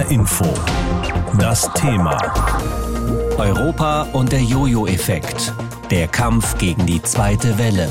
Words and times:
HR 0.00 0.10
Info. 0.10 0.46
Das 1.38 1.68
Thema. 1.74 2.16
Europa 3.36 4.02
und 4.12 4.32
der 4.32 4.40
Jojo-Effekt. 4.40 5.52
Der 5.90 6.08
Kampf 6.08 6.56
gegen 6.56 6.86
die 6.86 7.02
zweite 7.02 7.58
Welle. 7.58 7.88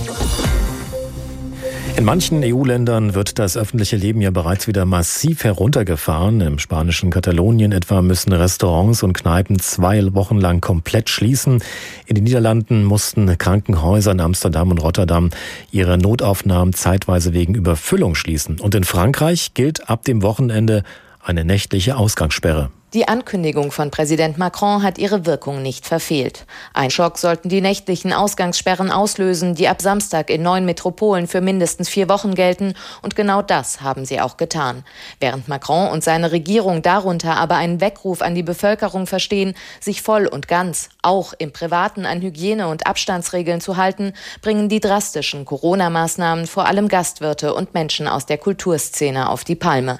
In 1.98 2.06
manchen 2.06 2.42
EU-Ländern 2.44 3.14
wird 3.14 3.38
das 3.38 3.58
öffentliche 3.58 3.96
Leben 3.96 4.22
ja 4.22 4.32
bereits 4.32 4.68
wieder 4.68 4.86
massiv 4.86 5.44
heruntergefahren. 5.44 6.42
Im 6.42 6.58
spanischen 6.58 7.12
Katalonien 7.12 7.72
etwa 7.72 8.02
müssen 8.02 8.34
Restaurants 8.34 9.04
und 9.04 9.14
Kneipen 9.14 9.60
zwei 9.60 10.14
Wochen 10.16 10.40
lang 10.40 10.62
komplett 10.62 11.10
schließen. 11.10 11.62
In 12.08 12.16
den 12.16 12.24
Niederlanden 12.24 12.86
mussten 12.86 13.38
Krankenhäuser 13.38 14.14
in 14.14 14.22
Amsterdam 14.22 14.72
und 14.72 14.80
Rotterdam 14.80 15.30
ihre 15.72 15.98
Notaufnahmen 15.98 16.74
zeitweise 16.74 17.34
wegen 17.34 17.54
Überfüllung 17.54 18.16
schließen. 18.16 18.60
Und 18.60 18.74
in 18.74 18.84
Frankreich 18.84 19.54
gilt 19.54 19.90
ab 19.90 20.06
dem 20.06 20.24
Wochenende 20.24 20.84
eine 21.30 21.46
nächtliche 21.46 21.96
Ausgangssperre. 21.96 22.72
Die 22.96 23.08
Ankündigung 23.08 23.72
von 23.72 23.92
Präsident 23.92 24.40
Macron 24.40 24.82
hat 24.82 24.98
ihre 24.98 25.28
Wirkung 25.28 25.62
nicht 25.62 25.86
verfehlt. 25.86 26.48
Ein 26.74 26.90
Schock 26.90 27.20
sollten 27.20 27.48
die 27.48 27.62
nächtlichen 27.62 28.12
Ausgangssperren 28.12 28.90
auslösen, 28.90 29.54
die 29.54 29.68
ab 29.68 29.80
Samstag 29.80 30.32
in 30.32 30.42
neun 30.42 30.66
Metropolen 30.66 31.28
für 31.28 31.40
mindestens 31.40 31.88
vier 31.88 32.10
Wochen 32.10 32.34
gelten. 32.34 32.74
Und 33.04 33.16
genau 33.16 33.44
das 33.44 33.82
haben 33.82 34.06
sie 34.06 34.20
auch 34.20 34.38
getan. 34.38 34.84
Während 35.20 35.48
Macron 35.48 35.92
und 35.92 36.04
seine 36.04 36.32
Regierung 36.32 36.82
darunter 36.82 37.38
aber 37.38 37.58
einen 37.58 37.80
Weckruf 37.80 38.24
an 38.24 38.34
die 38.34 38.42
Bevölkerung 38.42 39.06
verstehen, 39.06 39.54
sich 39.80 40.02
voll 40.02 40.26
und 40.26 40.48
ganz, 40.48 40.90
auch 41.04 41.34
im 41.38 41.54
Privaten 41.54 42.08
an 42.08 42.22
Hygiene- 42.22 42.70
und 42.70 42.88
Abstandsregeln 42.88 43.62
zu 43.62 43.78
halten, 43.78 44.14
bringen 44.42 44.68
die 44.68 44.80
drastischen 44.80 45.46
Corona-Maßnahmen 45.46 46.48
vor 46.48 46.66
allem 46.66 46.88
Gastwirte 46.88 47.54
und 47.54 47.76
Menschen 47.76 48.08
aus 48.08 48.26
der 48.26 48.40
Kulturszene 48.40 49.30
auf 49.30 49.44
die 49.44 49.56
Palme. 49.56 50.00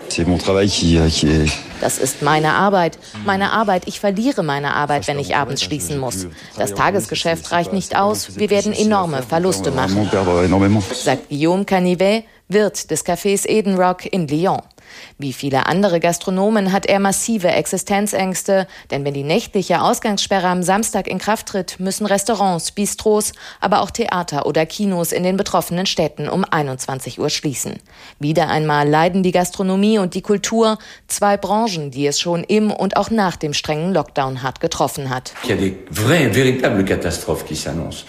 Das 1.82 2.00
ist 2.00 2.24
meine 2.24 2.54
Arbeit. 2.54 2.79
Meine 3.26 3.52
Arbeit. 3.52 3.84
Ich 3.88 4.00
verliere 4.00 4.44
meine 4.44 4.74
Arbeit, 4.74 5.08
wenn 5.08 5.20
ich 5.20 5.36
abends 5.36 5.64
schließen 5.64 5.98
muss. 5.98 6.28
Das 6.58 6.74
Tagesgeschäft 6.74 7.52
reicht 7.52 7.74
nicht 7.74 7.96
aus. 7.96 8.38
Wir 8.38 8.50
werden 8.50 8.74
enorme 8.74 9.24
Verluste 9.24 9.72
machen, 9.72 10.10
sagt 10.94 11.30
Guillaume 11.30 11.66
Canivet, 11.66 12.24
Wirt 12.48 12.90
des 12.90 13.06
Cafés 13.06 13.48
Eden 13.48 13.76
Rock 13.76 14.12
in 14.12 14.28
Lyon. 14.28 14.62
Wie 15.18 15.34
viele 15.34 15.66
andere 15.66 16.00
Gastronomen 16.00 16.72
hat 16.72 16.86
er 16.86 17.00
massive 17.00 17.50
Existenzängste, 17.50 18.68
denn 18.92 19.06
wenn 19.06 19.14
die 19.14 19.24
nächtliche 19.24 19.82
Ausgangssperre 19.82 20.48
am 20.48 20.64
Samstag 20.64 21.08
in 21.08 21.20
Kraft 21.20 21.48
tritt, 21.48 21.80
müssen 21.80 22.06
Restaurants, 22.06 22.72
Bistros, 22.72 23.34
aber 23.60 23.82
auch 23.82 23.92
Theater 23.92 24.46
oder 24.46 24.66
Kinos 24.66 25.12
in 25.12 25.24
den 25.24 25.38
betroffenen 25.38 25.86
Städten 25.86 26.30
um 26.30 26.44
21 26.44 27.20
Uhr 27.20 27.30
schließen. 27.30 27.76
Wieder 28.20 28.50
einmal 28.50 28.88
leiden 28.88 29.24
die 29.24 29.32
Gastronomie 29.32 30.00
und 30.00 30.14
die 30.16 30.22
Kultur, 30.22 30.78
zwei 31.08 31.38
Branchen, 31.38 31.92
die 31.92 32.08
es 32.08 32.20
schon 32.20 32.44
im 32.44 32.72
und 32.72 32.98
auch 32.98 33.10
nach 33.10 33.36
dem 33.36 33.54
strengen 33.54 33.94
Lockdown 33.94 34.42
hart 34.44 34.60
getroffen 34.60 35.10
hat. 35.10 35.34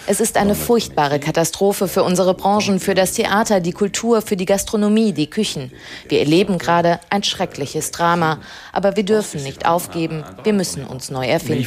Es 0.07 0.21
ist 0.21 0.37
eine 0.37 0.55
furchtbare 0.55 1.21
Katastrophe 1.21 1.89
für 1.89 2.03
unsere 2.03 2.35
Branchen, 2.35 2.81
für 2.81 2.95
das 2.95 3.13
Theater, 3.13 3.61
die 3.61 3.73
Kultur, 3.73 4.23
für 4.23 4.37
die 4.37 4.47
Gastronomie, 4.47 5.13
die 5.13 5.29
Küchen. 5.29 5.73
Wir 6.09 6.21
erleben 6.21 6.59
gerade 6.59 6.70
gerade 6.71 7.01
ein 7.11 7.25
schreckliches 7.25 7.91
Drama. 7.91 8.39
Aber 8.73 8.95
wir 8.95 9.03
dürfen 9.03 9.43
nicht 9.43 9.67
aufgeben. 9.67 10.23
Wir 10.45 10.53
müssen 10.53 10.85
uns 10.85 11.11
neu 11.11 11.27
erfinden. 11.27 11.65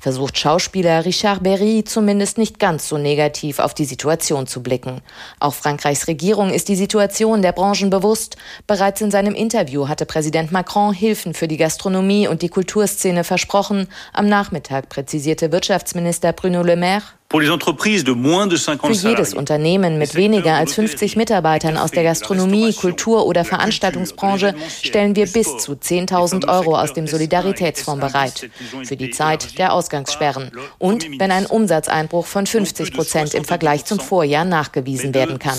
Versucht 0.00 0.36
Schauspieler 0.36 1.04
Richard 1.04 1.44
Berry 1.44 1.84
zumindest 1.84 2.38
nicht 2.38 2.58
ganz 2.58 2.88
so 2.88 2.98
negativ 2.98 3.60
auf 3.60 3.72
die 3.72 3.84
Situation 3.84 4.48
zu 4.48 4.62
blicken. 4.64 5.00
Auch 5.38 5.54
Frankreichs 5.54 6.08
Regierung 6.08 6.50
ist 6.50 6.68
die 6.68 6.76
Situation 6.76 7.40
der 7.40 7.52
Branchen 7.52 7.90
bewusst. 7.90 8.36
Bereits 8.66 9.00
in 9.00 9.12
seinem 9.12 9.34
Interview 9.34 9.86
hatte 9.86 10.04
Präsident 10.04 10.50
Macron 10.50 10.92
Hilfen 10.92 11.34
für 11.34 11.46
die 11.46 11.56
Gastronomie 11.56 12.26
und 12.26 12.42
die 12.42 12.48
Kulturszene 12.48 13.22
versprochen. 13.22 13.86
Am 14.12 14.28
Nachmittag 14.28 14.88
präzisierte 14.88 15.52
Wirtschaftsminister 15.52 16.32
Bruno 16.32 16.62
Le 16.62 16.76
Maire, 16.76 17.04
für 17.34 19.08
jedes 19.08 19.34
Unternehmen 19.34 19.98
mit 19.98 20.14
weniger 20.14 20.54
als 20.54 20.74
50 20.74 21.16
Mitarbeitern 21.16 21.76
aus 21.76 21.90
der 21.90 22.04
Gastronomie, 22.04 22.72
Kultur- 22.72 23.26
oder 23.26 23.44
Veranstaltungsbranche 23.44 24.54
stellen 24.82 25.16
wir 25.16 25.26
bis 25.26 25.56
zu 25.58 25.72
10.000 25.72 26.48
Euro 26.48 26.78
aus 26.78 26.92
dem 26.92 27.06
Solidaritätsfonds 27.06 28.00
bereit 28.00 28.50
für 28.84 28.96
die 28.96 29.10
Zeit 29.10 29.58
der 29.58 29.72
Ausgangssperren. 29.72 30.52
Und 30.78 31.18
wenn 31.18 31.32
ein 31.32 31.46
Umsatzeinbruch 31.46 32.26
von 32.26 32.46
50 32.46 32.92
Prozent 32.92 33.34
im 33.34 33.44
Vergleich 33.44 33.84
zum 33.84 33.98
Vorjahr 33.98 34.44
nachgewiesen 34.44 35.12
werden 35.12 35.38
kann. 35.38 35.58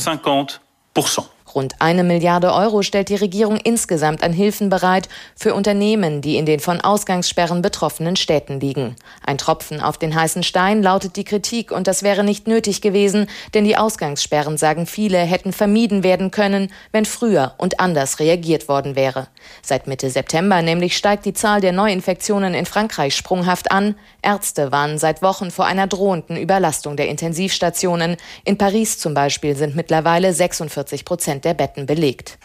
Rund 1.55 1.75
eine 1.79 2.03
Milliarde 2.03 2.53
Euro 2.53 2.81
stellt 2.81 3.07
die 3.07 3.15
Regierung 3.15 3.55
insgesamt 3.55 4.23
an 4.23 4.33
Hilfen 4.33 4.67
bereit 4.67 5.07
für 5.37 5.53
Unternehmen, 5.53 6.19
die 6.19 6.35
in 6.35 6.45
den 6.45 6.59
von 6.59 6.81
Ausgangssperren 6.81 7.61
betroffenen 7.61 8.17
Städten 8.17 8.59
liegen. 8.59 8.97
Ein 9.25 9.37
Tropfen 9.37 9.79
auf 9.79 9.97
den 9.97 10.13
heißen 10.13 10.43
Stein 10.43 10.83
lautet 10.83 11.15
die 11.15 11.23
Kritik 11.23 11.71
und 11.71 11.87
das 11.87 12.03
wäre 12.03 12.25
nicht 12.25 12.45
nötig 12.47 12.81
gewesen, 12.81 13.27
denn 13.53 13.63
die 13.63 13.77
Ausgangssperren, 13.77 14.57
sagen 14.57 14.85
viele, 14.85 15.19
hätten 15.19 15.53
vermieden 15.53 16.03
werden 16.03 16.29
können, 16.29 16.73
wenn 16.91 17.05
früher 17.05 17.53
und 17.57 17.79
anders 17.79 18.19
reagiert 18.19 18.67
worden 18.67 18.97
wäre. 18.97 19.27
Seit 19.61 19.87
Mitte 19.87 20.09
September 20.09 20.61
nämlich 20.61 20.97
steigt 20.97 21.23
die 21.23 21.33
Zahl 21.33 21.61
der 21.61 21.71
Neuinfektionen 21.71 22.53
in 22.53 22.65
Frankreich 22.65 23.15
sprunghaft 23.15 23.71
an. 23.71 23.95
Ärzte 24.21 24.73
warnen 24.73 24.97
seit 24.97 25.21
Wochen 25.21 25.51
vor 25.51 25.65
einer 25.65 25.87
drohenden 25.87 26.35
Überlastung 26.35 26.97
der 26.97 27.07
Intensivstationen. 27.07 28.17
In 28.43 28.57
Paris 28.57 28.97
zum 28.99 29.13
Beispiel 29.13 29.55
sind 29.55 29.77
mittlerweile 29.77 30.33
46 30.33 31.05
Prozent 31.05 31.44
der 31.45 31.53
Betten 31.53 31.85
belegt. 31.85 32.37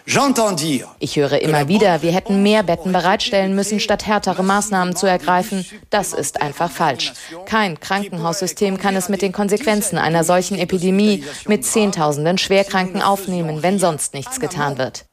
Ich 0.99 1.17
höre 1.17 1.41
immer 1.41 1.69
wieder, 1.69 2.03
wir 2.03 2.13
hätten 2.13 2.43
mehr 2.43 2.63
Betten 2.63 2.93
bereitstellen 2.93 3.55
müssen, 3.55 3.81
statt 3.81 4.07
härtere 4.07 4.43
Maßnahmen 4.43 4.95
zu 4.95 5.07
ergreifen. 5.07 5.65
Das 5.89 6.13
ist 6.13 6.43
einfach 6.43 6.71
falsch. 6.71 7.13
Kein 7.47 7.81
Krankenhaussystem 7.81 8.79
kann 8.79 8.95
es 8.95 9.09
mit 9.09 9.23
den 9.23 9.33
Konsequenzen 9.33 9.99
einer 9.99 10.23
solchen 10.23 10.59
Epidemie 10.59 11.25
mit 11.47 11.65
Zehntausenden 11.65 12.39
Schwerkranken 12.39 13.03
aufnehmen, 13.03 13.63
wenn 13.63 13.79
sonst 13.79 14.15
nichts 14.15 14.39
getan 14.39 14.79
wird 14.79 15.07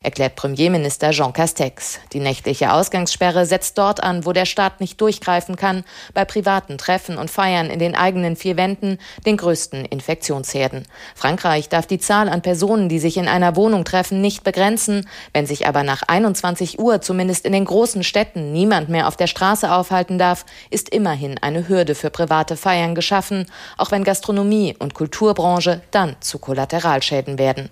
erklärt 0.00 0.36
Premierminister 0.36 1.10
Jean 1.10 1.34
Castex. 1.34 1.98
Die 2.14 2.18
nächtliche 2.18 2.72
Ausgangssperre 2.72 3.44
setzt 3.44 3.76
dort 3.76 4.02
an, 4.02 4.24
wo 4.24 4.32
der 4.32 4.46
Staat 4.46 4.80
nicht 4.80 4.98
durchgreifen 5.02 5.56
kann, 5.56 5.84
bei 6.14 6.24
privaten 6.24 6.78
Treffen 6.78 7.18
und 7.18 7.30
Feiern 7.30 7.68
in 7.68 7.78
den 7.78 7.94
eigenen 7.94 8.36
vier 8.36 8.56
Wänden, 8.56 8.96
den 9.26 9.36
größten 9.36 9.84
Infektionsherden. 9.84 10.86
Frankreich 11.14 11.68
darf 11.68 11.86
die 11.86 11.98
Zahl 11.98 12.30
an 12.30 12.40
Personen, 12.40 12.88
die 12.88 12.98
sich 12.98 13.18
in 13.18 13.28
einer 13.28 13.54
Wohnung 13.54 13.84
treffen, 13.84 14.22
nicht 14.22 14.44
begrenzen. 14.44 15.06
Wenn 15.34 15.44
sich 15.44 15.66
aber 15.66 15.82
nach 15.82 16.02
21 16.06 16.78
Uhr 16.78 17.02
zumindest 17.02 17.44
in 17.44 17.52
den 17.52 17.66
großen 17.66 18.04
Städten 18.04 18.54
niemand 18.54 18.88
mehr 18.88 19.08
auf 19.08 19.18
der 19.18 19.26
Straße 19.26 19.70
aufhalten 19.70 20.18
darf, 20.18 20.46
ist 20.70 20.88
immerhin 20.88 21.36
eine 21.36 21.68
Hürde 21.68 21.94
für 21.94 22.08
private 22.08 22.56
Feiern 22.56 22.94
geschaffen, 22.94 23.44
auch 23.76 23.90
wenn 23.90 24.04
Gastronomie 24.04 24.74
und 24.78 24.94
Kulturbranche 24.94 25.82
dann 25.90 26.16
zu 26.20 26.38
Kollateralschäden 26.38 27.38
werden. 27.38 27.68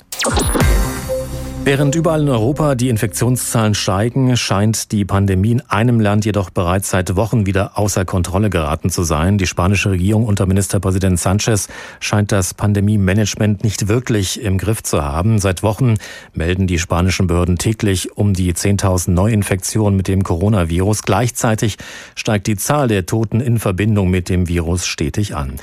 Während 1.66 1.96
überall 1.96 2.22
in 2.22 2.28
Europa 2.28 2.76
die 2.76 2.88
Infektionszahlen 2.90 3.74
steigen, 3.74 4.36
scheint 4.36 4.92
die 4.92 5.04
Pandemie 5.04 5.50
in 5.50 5.62
einem 5.62 5.98
Land 5.98 6.24
jedoch 6.24 6.48
bereits 6.50 6.90
seit 6.90 7.16
Wochen 7.16 7.44
wieder 7.44 7.76
außer 7.76 8.04
Kontrolle 8.04 8.50
geraten 8.50 8.88
zu 8.88 9.02
sein. 9.02 9.36
Die 9.36 9.48
spanische 9.48 9.90
Regierung 9.90 10.26
unter 10.26 10.46
Ministerpräsident 10.46 11.18
Sanchez 11.18 11.66
scheint 11.98 12.30
das 12.30 12.54
Pandemie-Management 12.54 13.64
nicht 13.64 13.88
wirklich 13.88 14.40
im 14.40 14.58
Griff 14.58 14.84
zu 14.84 15.04
haben. 15.04 15.40
Seit 15.40 15.64
Wochen 15.64 15.96
melden 16.34 16.68
die 16.68 16.78
spanischen 16.78 17.26
Behörden 17.26 17.58
täglich 17.58 18.16
um 18.16 18.32
die 18.32 18.52
10.000 18.52 19.10
Neuinfektionen 19.10 19.96
mit 19.96 20.06
dem 20.06 20.22
Coronavirus. 20.22 21.02
Gleichzeitig 21.02 21.78
steigt 22.14 22.46
die 22.46 22.54
Zahl 22.54 22.86
der 22.86 23.06
Toten 23.06 23.40
in 23.40 23.58
Verbindung 23.58 24.08
mit 24.08 24.28
dem 24.28 24.46
Virus 24.46 24.86
stetig 24.86 25.34
an. 25.34 25.54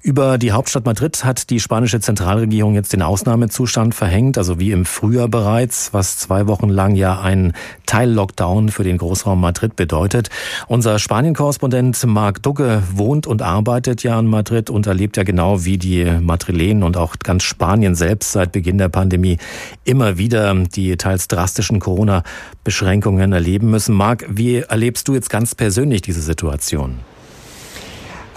Über 0.00 0.38
die 0.38 0.52
Hauptstadt 0.52 0.84
Madrid 0.84 1.24
hat 1.24 1.50
die 1.50 1.58
spanische 1.58 1.98
Zentralregierung 1.98 2.74
jetzt 2.74 2.92
den 2.92 3.02
Ausnahmezustand 3.02 3.96
verhängt, 3.96 4.38
also 4.38 4.60
wie 4.60 4.70
im 4.70 4.84
Frühjahr 4.84 5.26
bereits, 5.26 5.92
was 5.92 6.18
zwei 6.18 6.46
Wochen 6.46 6.68
lang 6.68 6.94
ja 6.94 7.20
ein 7.20 7.52
Teil-Lockdown 7.86 8.68
für 8.68 8.84
den 8.84 8.96
Großraum 8.96 9.40
Madrid 9.40 9.74
bedeutet. 9.74 10.30
Unser 10.68 11.00
Spanien-Korrespondent 11.00 12.06
Marc 12.06 12.44
Ducke 12.44 12.84
wohnt 12.92 13.26
und 13.26 13.42
arbeitet 13.42 14.04
ja 14.04 14.20
in 14.20 14.26
Madrid 14.26 14.70
und 14.70 14.86
erlebt 14.86 15.16
ja 15.16 15.24
genau, 15.24 15.64
wie 15.64 15.78
die 15.78 16.04
Madrilenen 16.04 16.84
und 16.84 16.96
auch 16.96 17.16
ganz 17.18 17.42
Spanien 17.42 17.96
selbst 17.96 18.30
seit 18.30 18.52
Beginn 18.52 18.78
der 18.78 18.90
Pandemie 18.90 19.38
immer 19.82 20.16
wieder 20.16 20.54
die 20.54 20.96
teils 20.96 21.26
drastischen 21.26 21.80
Corona-Beschränkungen 21.80 23.32
erleben 23.32 23.68
müssen. 23.70 23.96
Marc, 23.96 24.24
wie 24.28 24.58
erlebst 24.58 25.08
du 25.08 25.14
jetzt 25.14 25.28
ganz 25.28 25.56
persönlich 25.56 26.02
diese 26.02 26.22
Situation? 26.22 27.00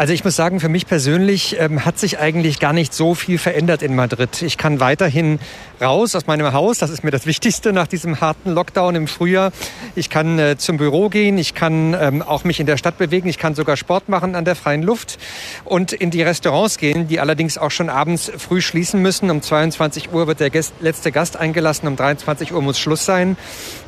Also 0.01 0.13
ich 0.13 0.23
muss 0.23 0.35
sagen, 0.35 0.59
für 0.59 0.67
mich 0.67 0.87
persönlich 0.87 1.57
ähm, 1.59 1.85
hat 1.85 1.99
sich 1.99 2.17
eigentlich 2.17 2.59
gar 2.59 2.73
nicht 2.73 2.91
so 2.91 3.13
viel 3.13 3.37
verändert 3.37 3.83
in 3.83 3.95
Madrid. 3.95 4.41
Ich 4.41 4.57
kann 4.57 4.79
weiterhin 4.79 5.37
raus 5.79 6.15
aus 6.15 6.25
meinem 6.25 6.51
Haus. 6.53 6.79
Das 6.79 6.89
ist 6.89 7.03
mir 7.03 7.11
das 7.11 7.27
Wichtigste 7.27 7.71
nach 7.71 7.85
diesem 7.85 8.19
harten 8.19 8.49
Lockdown 8.49 8.95
im 8.95 9.07
Frühjahr. 9.07 9.51
Ich 9.93 10.09
kann 10.09 10.39
äh, 10.39 10.57
zum 10.57 10.77
Büro 10.77 11.09
gehen. 11.09 11.37
Ich 11.37 11.53
kann 11.53 11.93
ähm, 11.93 12.23
auch 12.23 12.45
mich 12.45 12.59
in 12.59 12.65
der 12.65 12.77
Stadt 12.77 12.97
bewegen. 12.97 13.29
Ich 13.29 13.37
kann 13.37 13.53
sogar 13.53 13.77
Sport 13.77 14.09
machen 14.09 14.33
an 14.33 14.43
der 14.43 14.55
freien 14.55 14.81
Luft 14.81 15.19
und 15.65 15.93
in 15.93 16.09
die 16.09 16.23
Restaurants 16.23 16.79
gehen, 16.79 17.07
die 17.07 17.19
allerdings 17.19 17.59
auch 17.59 17.69
schon 17.69 17.89
abends 17.89 18.31
früh 18.35 18.59
schließen 18.59 19.03
müssen. 19.03 19.29
Um 19.29 19.43
22 19.43 20.11
Uhr 20.11 20.25
wird 20.25 20.39
der 20.39 20.49
Gäst, 20.49 20.73
letzte 20.79 21.11
Gast 21.11 21.37
eingelassen. 21.37 21.87
Um 21.87 21.95
23 21.95 22.53
Uhr 22.53 22.63
muss 22.63 22.79
Schluss 22.79 23.05
sein. 23.05 23.37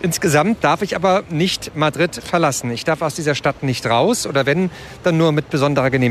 Insgesamt 0.04 0.64
darf 0.64 0.84
ich 0.84 0.96
aber 0.96 1.24
nicht 1.32 1.76
Madrid 1.76 2.22
verlassen. 2.24 2.70
Ich 2.70 2.84
darf 2.84 3.02
aus 3.02 3.16
dieser 3.16 3.34
Stadt 3.34 3.64
nicht 3.64 3.88
raus 3.88 4.28
oder 4.28 4.46
wenn, 4.46 4.70
dann 5.02 5.18
nur 5.18 5.32
mit 5.32 5.50
besonderer 5.50 5.90
Genehmigung. 5.90 6.03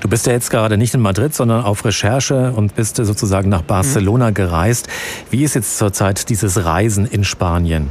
Du 0.00 0.08
bist 0.08 0.26
ja 0.26 0.32
jetzt 0.32 0.50
gerade 0.50 0.76
nicht 0.76 0.94
in 0.94 1.00
Madrid, 1.00 1.34
sondern 1.34 1.64
auf 1.64 1.84
Recherche 1.84 2.52
und 2.52 2.74
bist 2.74 2.96
sozusagen 2.96 3.48
nach 3.48 3.62
Barcelona 3.62 4.30
mhm. 4.30 4.34
gereist. 4.34 4.88
Wie 5.30 5.44
ist 5.44 5.54
jetzt 5.54 5.78
zurzeit 5.78 6.28
dieses 6.28 6.64
Reisen 6.64 7.06
in 7.06 7.24
Spanien? 7.24 7.88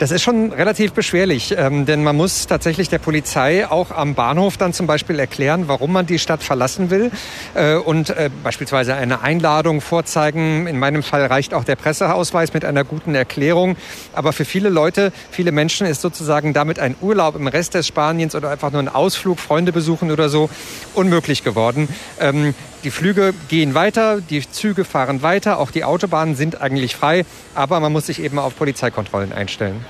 Das 0.00 0.12
ist 0.12 0.22
schon 0.22 0.50
relativ 0.50 0.94
beschwerlich, 0.94 1.54
ähm, 1.58 1.84
denn 1.84 2.02
man 2.02 2.16
muss 2.16 2.46
tatsächlich 2.46 2.88
der 2.88 2.96
Polizei 2.96 3.68
auch 3.68 3.90
am 3.90 4.14
Bahnhof 4.14 4.56
dann 4.56 4.72
zum 4.72 4.86
Beispiel 4.86 5.18
erklären, 5.18 5.68
warum 5.68 5.92
man 5.92 6.06
die 6.06 6.18
Stadt 6.18 6.42
verlassen 6.42 6.88
will 6.88 7.10
äh, 7.52 7.74
und 7.74 8.08
äh, 8.08 8.30
beispielsweise 8.42 8.94
eine 8.94 9.20
Einladung 9.20 9.82
vorzeigen. 9.82 10.66
In 10.66 10.78
meinem 10.78 11.02
Fall 11.02 11.26
reicht 11.26 11.52
auch 11.52 11.64
der 11.64 11.76
Presseausweis 11.76 12.54
mit 12.54 12.64
einer 12.64 12.82
guten 12.82 13.14
Erklärung. 13.14 13.76
Aber 14.14 14.32
für 14.32 14.46
viele 14.46 14.70
Leute, 14.70 15.12
viele 15.30 15.52
Menschen 15.52 15.86
ist 15.86 16.00
sozusagen 16.00 16.54
damit 16.54 16.78
ein 16.78 16.96
Urlaub 17.02 17.36
im 17.36 17.46
Rest 17.46 17.74
des 17.74 17.86
Spaniens 17.86 18.34
oder 18.34 18.48
einfach 18.48 18.72
nur 18.72 18.80
ein 18.80 18.88
Ausflug, 18.88 19.38
Freunde 19.38 19.70
besuchen 19.70 20.10
oder 20.10 20.30
so 20.30 20.48
unmöglich 20.94 21.44
geworden. 21.44 21.90
Ähm, 22.18 22.54
die 22.84 22.90
Flüge 22.90 23.34
gehen 23.48 23.74
weiter, 23.74 24.20
die 24.20 24.42
Züge 24.50 24.84
fahren 24.84 25.22
weiter, 25.22 25.58
auch 25.58 25.70
die 25.70 25.84
Autobahnen 25.84 26.34
sind 26.34 26.60
eigentlich 26.60 26.96
frei, 26.96 27.24
aber 27.54 27.80
man 27.80 27.92
muss 27.92 28.06
sich 28.06 28.22
eben 28.22 28.38
auf 28.38 28.56
Polizeikontrollen 28.56 29.32
einstellen. 29.32 29.84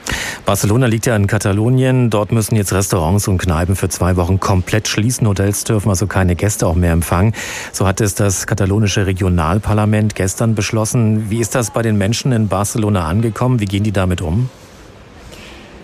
Barcelona 0.45 0.87
liegt 0.87 1.07
ja 1.07 1.15
in 1.15 1.27
Katalonien. 1.27 2.11
Dort 2.11 2.33
müssen 2.33 2.57
jetzt 2.57 2.73
Restaurants 2.73 3.29
und 3.29 3.39
Kneipen 3.39 3.77
für 3.77 3.89
zwei 3.89 4.17
Wochen 4.17 4.41
komplett 4.41 4.89
schließen. 4.89 5.27
Hotels 5.29 5.65
dürfen 5.65 5.91
also 5.91 6.07
keine 6.07 6.35
Gäste 6.35 6.67
auch 6.67 6.75
mehr 6.75 6.93
empfangen. 6.93 7.35
So 7.73 7.87
hat 7.87 8.01
es 8.01 8.15
das 8.15 8.47
katalonische 8.47 9.07
Regionalparlament 9.07 10.15
gestern 10.15 10.55
beschlossen. 10.55 11.31
Wie 11.31 11.41
ist 11.41 11.55
das 11.55 11.71
bei 11.71 11.83
den 11.83 11.99
Menschen 11.99 12.33
in 12.33 12.49
Barcelona 12.49 13.07
angekommen? 13.07 13.61
Wie 13.61 13.67
gehen 13.67 13.85
die 13.85 13.93
damit 13.93 14.23
um? 14.23 14.49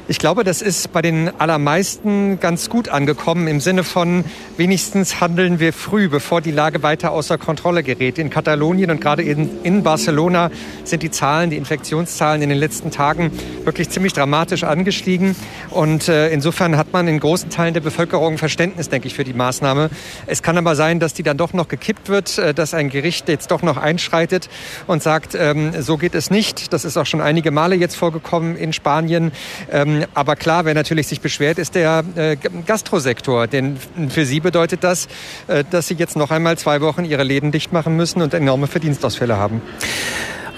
Ich 0.09 0.21
glaube, 0.21 0.45
das 0.45 0.63
ist 0.63 0.93
bei 0.93 1.03
den 1.03 1.33
allermeisten 1.41 2.39
ganz 2.39 2.71
gut 2.71 2.89
angekommen 2.89 3.49
im 3.49 3.59
Sinne 3.59 3.83
von 3.83 4.25
wenigstens 4.57 5.21
handeln 5.21 5.59
wir 5.59 5.73
früh, 5.73 6.09
bevor 6.09 6.41
die 6.41 6.53
Lage 6.53 6.85
weiter 6.85 7.11
außer 7.11 7.39
Kontrolle 7.39 7.83
gerät. 7.83 8.17
In 8.19 8.31
Katalonien 8.31 8.93
und 8.93 9.01
gerade 9.01 9.23
in, 9.23 9.65
in 9.65 9.83
Barcelona 9.83 10.53
sind 10.85 11.03
die 11.03 11.11
Zahlen, 11.11 11.51
die 11.51 11.57
Infektionszahlen 11.57 12.41
in 12.41 12.51
den 12.51 12.59
letzten 12.59 12.93
Tagen 12.93 13.33
wirklich 13.65 13.91
ziemlich 13.91 14.13
dramatisch 14.13 14.63
angestiegen. 14.63 15.35
Und 15.71 16.07
äh, 16.07 16.29
insofern 16.29 16.77
hat 16.77 16.93
man 16.93 17.09
in 17.09 17.19
großen 17.19 17.51
Teilen 17.51 17.75
der 17.75 17.81
Bevölkerung 17.81 18.39
Verständnis, 18.39 18.89
denke 18.89 19.09
ich, 19.09 19.15
für 19.15 19.25
die 19.25 19.35
Maßnahme. 19.35 19.91
Es 20.29 20.41
kann 20.41 20.57
aber 20.57 20.77
sein, 20.77 21.01
dass 21.01 21.15
die 21.15 21.25
dann 21.25 21.37
doch 21.37 21.53
noch 21.53 21.67
gekippt 21.67 22.09
wird, 22.09 22.39
äh, 22.39 22.55
dass 22.55 22.75
ein 22.75 22.91
Gericht 22.91 23.29
jetzt 23.29 23.51
doch 23.51 23.63
noch 23.63 23.77
einschreitet 23.77 24.51
und 24.87 25.03
sagt, 25.03 25.35
ähm, 25.35 25.73
so 25.83 25.97
geht 25.97 26.15
es 26.15 26.31
nicht. 26.31 26.73
Das 26.73 26.85
ist 26.85 26.97
auch 26.97 27.07
schon 27.07 27.21
einige 27.21 27.51
Male 27.51 27.75
jetzt 27.75 27.97
vorgekommen 27.97 28.57
in 28.57 28.73
Spanien. 28.73 29.33
Ähm, 29.73 29.96
aber 30.15 30.37
klar, 30.37 30.65
wer 30.65 30.75
natürlich 30.75 31.07
sich 31.07 31.21
beschwert, 31.21 31.59
ist 31.59 31.75
der 31.75 32.05
äh, 32.17 32.37
Gastrosektor. 32.67 33.47
Denn 33.47 33.77
für 34.09 34.25
sie 34.25 34.41
bedeutet 34.41 34.85
das, 34.85 35.09
äh, 35.47 35.65
dass 35.71 35.89
sie 35.89 35.95
jetzt 35.95 36.17
noch 36.17 36.31
einmal 36.31 36.59
zwei 36.59 36.81
Wochen 36.81 37.05
ihre 37.05 37.23
Läden 37.23 37.53
dicht 37.53 37.73
machen 37.73 37.97
müssen 37.97 38.23
und 38.23 38.35
enorme 38.35 38.67
Verdienstausfälle 38.67 39.37
haben. 39.37 39.63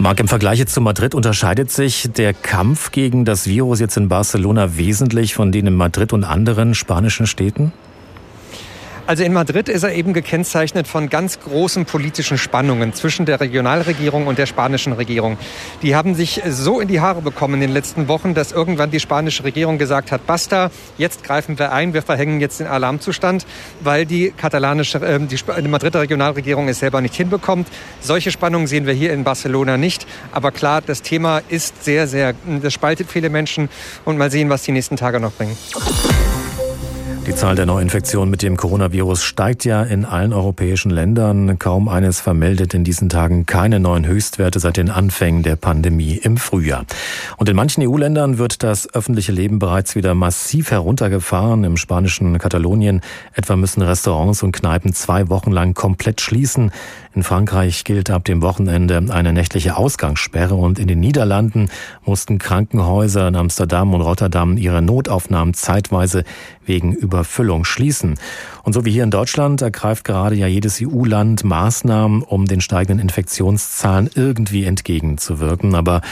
Marc, 0.00 0.20
im 0.20 0.28
Vergleich 0.28 0.64
zu 0.68 0.80
Madrid 0.80 1.14
unterscheidet 1.14 1.72
sich 1.72 2.08
der 2.16 2.32
Kampf 2.32 2.92
gegen 2.92 3.24
das 3.24 3.48
Virus 3.48 3.80
jetzt 3.80 3.96
in 3.96 4.08
Barcelona 4.08 4.76
wesentlich 4.76 5.34
von 5.34 5.50
den 5.50 5.66
in 5.66 5.74
Madrid 5.74 6.12
und 6.12 6.22
anderen 6.22 6.74
spanischen 6.74 7.26
Städten? 7.26 7.72
Also 9.08 9.24
in 9.24 9.32
Madrid 9.32 9.70
ist 9.70 9.84
er 9.84 9.94
eben 9.94 10.12
gekennzeichnet 10.12 10.86
von 10.86 11.08
ganz 11.08 11.40
großen 11.40 11.86
politischen 11.86 12.36
Spannungen 12.36 12.92
zwischen 12.92 13.24
der 13.24 13.40
Regionalregierung 13.40 14.26
und 14.26 14.36
der 14.36 14.44
spanischen 14.44 14.92
Regierung. 14.92 15.38
Die 15.80 15.96
haben 15.96 16.14
sich 16.14 16.42
so 16.46 16.78
in 16.78 16.88
die 16.88 17.00
Haare 17.00 17.22
bekommen 17.22 17.54
in 17.54 17.60
den 17.60 17.72
letzten 17.72 18.06
Wochen, 18.06 18.34
dass 18.34 18.52
irgendwann 18.52 18.90
die 18.90 19.00
spanische 19.00 19.44
Regierung 19.44 19.78
gesagt 19.78 20.12
hat, 20.12 20.26
basta, 20.26 20.70
jetzt 20.98 21.24
greifen 21.24 21.58
wir 21.58 21.72
ein, 21.72 21.94
wir 21.94 22.02
verhängen 22.02 22.38
jetzt 22.38 22.60
den 22.60 22.66
Alarmzustand, 22.66 23.46
weil 23.80 24.04
die 24.04 24.30
katalanische, 24.30 24.98
äh, 24.98 25.18
die, 25.18 25.36
die 25.36 25.68
Madrider 25.68 26.02
Regionalregierung 26.02 26.68
es 26.68 26.80
selber 26.80 27.00
nicht 27.00 27.14
hinbekommt. 27.14 27.66
Solche 28.02 28.30
Spannungen 28.30 28.66
sehen 28.66 28.84
wir 28.84 28.92
hier 28.92 29.14
in 29.14 29.24
Barcelona 29.24 29.78
nicht. 29.78 30.06
Aber 30.32 30.52
klar, 30.52 30.82
das 30.82 31.00
Thema 31.00 31.40
ist 31.48 31.82
sehr, 31.82 32.08
sehr, 32.08 32.34
das 32.60 32.74
spaltet 32.74 33.10
viele 33.10 33.30
Menschen 33.30 33.70
und 34.04 34.18
mal 34.18 34.30
sehen, 34.30 34.50
was 34.50 34.64
die 34.64 34.72
nächsten 34.72 34.98
Tage 34.98 35.18
noch 35.18 35.32
bringen. 35.32 35.56
Die 37.28 37.34
Zahl 37.34 37.56
der 37.56 37.66
Neuinfektionen 37.66 38.30
mit 38.30 38.40
dem 38.40 38.56
Coronavirus 38.56 39.22
steigt 39.22 39.66
ja 39.66 39.82
in 39.82 40.06
allen 40.06 40.32
europäischen 40.32 40.88
Ländern. 40.88 41.58
Kaum 41.58 41.86
eines 41.86 42.20
vermeldet 42.20 42.72
in 42.72 42.84
diesen 42.84 43.10
Tagen 43.10 43.44
keine 43.44 43.80
neuen 43.80 44.06
Höchstwerte 44.06 44.60
seit 44.60 44.78
den 44.78 44.88
Anfängen 44.88 45.42
der 45.42 45.56
Pandemie 45.56 46.14
im 46.16 46.38
Frühjahr. 46.38 46.86
Und 47.36 47.50
in 47.50 47.54
manchen 47.54 47.86
EU-Ländern 47.86 48.38
wird 48.38 48.62
das 48.62 48.94
öffentliche 48.94 49.30
Leben 49.30 49.58
bereits 49.58 49.94
wieder 49.94 50.14
massiv 50.14 50.70
heruntergefahren. 50.70 51.64
Im 51.64 51.76
spanischen 51.76 52.38
Katalonien 52.38 53.02
etwa 53.34 53.56
müssen 53.56 53.82
Restaurants 53.82 54.42
und 54.42 54.52
Kneipen 54.52 54.94
zwei 54.94 55.28
Wochen 55.28 55.52
lang 55.52 55.74
komplett 55.74 56.22
schließen. 56.22 56.72
In 57.14 57.22
Frankreich 57.22 57.84
gilt 57.84 58.10
ab 58.10 58.24
dem 58.24 58.42
Wochenende 58.42 59.02
eine 59.08 59.32
nächtliche 59.32 59.76
Ausgangssperre 59.76 60.54
und 60.54 60.78
in 60.78 60.88
den 60.88 61.00
Niederlanden 61.00 61.70
mussten 62.04 62.38
Krankenhäuser 62.38 63.28
in 63.28 63.36
Amsterdam 63.36 63.94
und 63.94 64.02
Rotterdam 64.02 64.56
ihre 64.56 64.82
Notaufnahmen 64.82 65.54
zeitweise 65.54 66.24
wegen 66.66 66.92
Überfüllung 66.92 67.64
schließen. 67.64 68.14
Und 68.62 68.74
so 68.74 68.84
wie 68.84 68.90
hier 68.90 69.04
in 69.04 69.10
Deutschland 69.10 69.62
ergreift 69.62 70.04
gerade 70.04 70.36
ja 70.36 70.46
jedes 70.46 70.80
EU-Land 70.82 71.42
Maßnahmen, 71.42 72.22
um 72.22 72.44
den 72.44 72.60
steigenden 72.60 73.00
Infektionszahlen 73.00 74.10
irgendwie 74.14 74.64
entgegenzuwirken. 74.64 75.74
Aber 75.74 76.02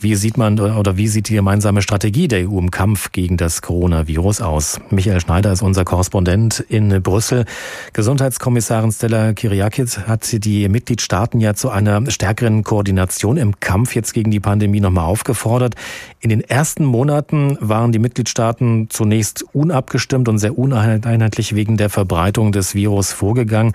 wie 0.00 0.14
sieht 0.14 0.36
man 0.36 0.60
oder 0.60 0.96
wie 0.96 1.08
sieht 1.08 1.28
die 1.28 1.34
gemeinsame 1.34 1.82
Strategie 1.82 2.28
der 2.28 2.48
EU 2.48 2.58
im 2.58 2.70
Kampf 2.70 3.10
gegen 3.10 3.36
das 3.36 3.62
Coronavirus 3.62 4.40
aus? 4.40 4.80
Michael 4.90 5.20
Schneider 5.20 5.52
ist 5.52 5.62
unser 5.62 5.84
Korrespondent 5.84 6.60
in 6.60 7.02
Brüssel. 7.02 7.44
Gesundheitskommissarin 7.92 8.92
Stella 8.92 9.32
Kyriakis 9.32 10.06
hat 10.06 10.22
die 10.44 10.68
Mitgliedstaaten 10.68 11.40
ja 11.40 11.54
zu 11.54 11.70
einer 11.70 12.10
stärkeren 12.10 12.62
Koordination 12.62 13.36
im 13.36 13.58
Kampf 13.60 13.94
jetzt 13.94 14.12
gegen 14.12 14.30
die 14.30 14.40
Pandemie 14.40 14.80
nochmal 14.80 15.06
aufgefordert. 15.06 15.74
In 16.20 16.30
den 16.30 16.42
ersten 16.42 16.84
Monaten 16.84 17.56
waren 17.60 17.92
die 17.92 17.98
Mitgliedstaaten 17.98 18.88
zunächst 18.90 19.44
unabgestimmt 19.52 20.28
und 20.28 20.38
sehr 20.38 20.58
uneinheitlich 20.58 21.54
wegen 21.54 21.76
der 21.76 21.90
Verbreitung 21.90 22.52
des 22.52 22.74
Virus 22.74 23.12
vorgegangen. 23.12 23.72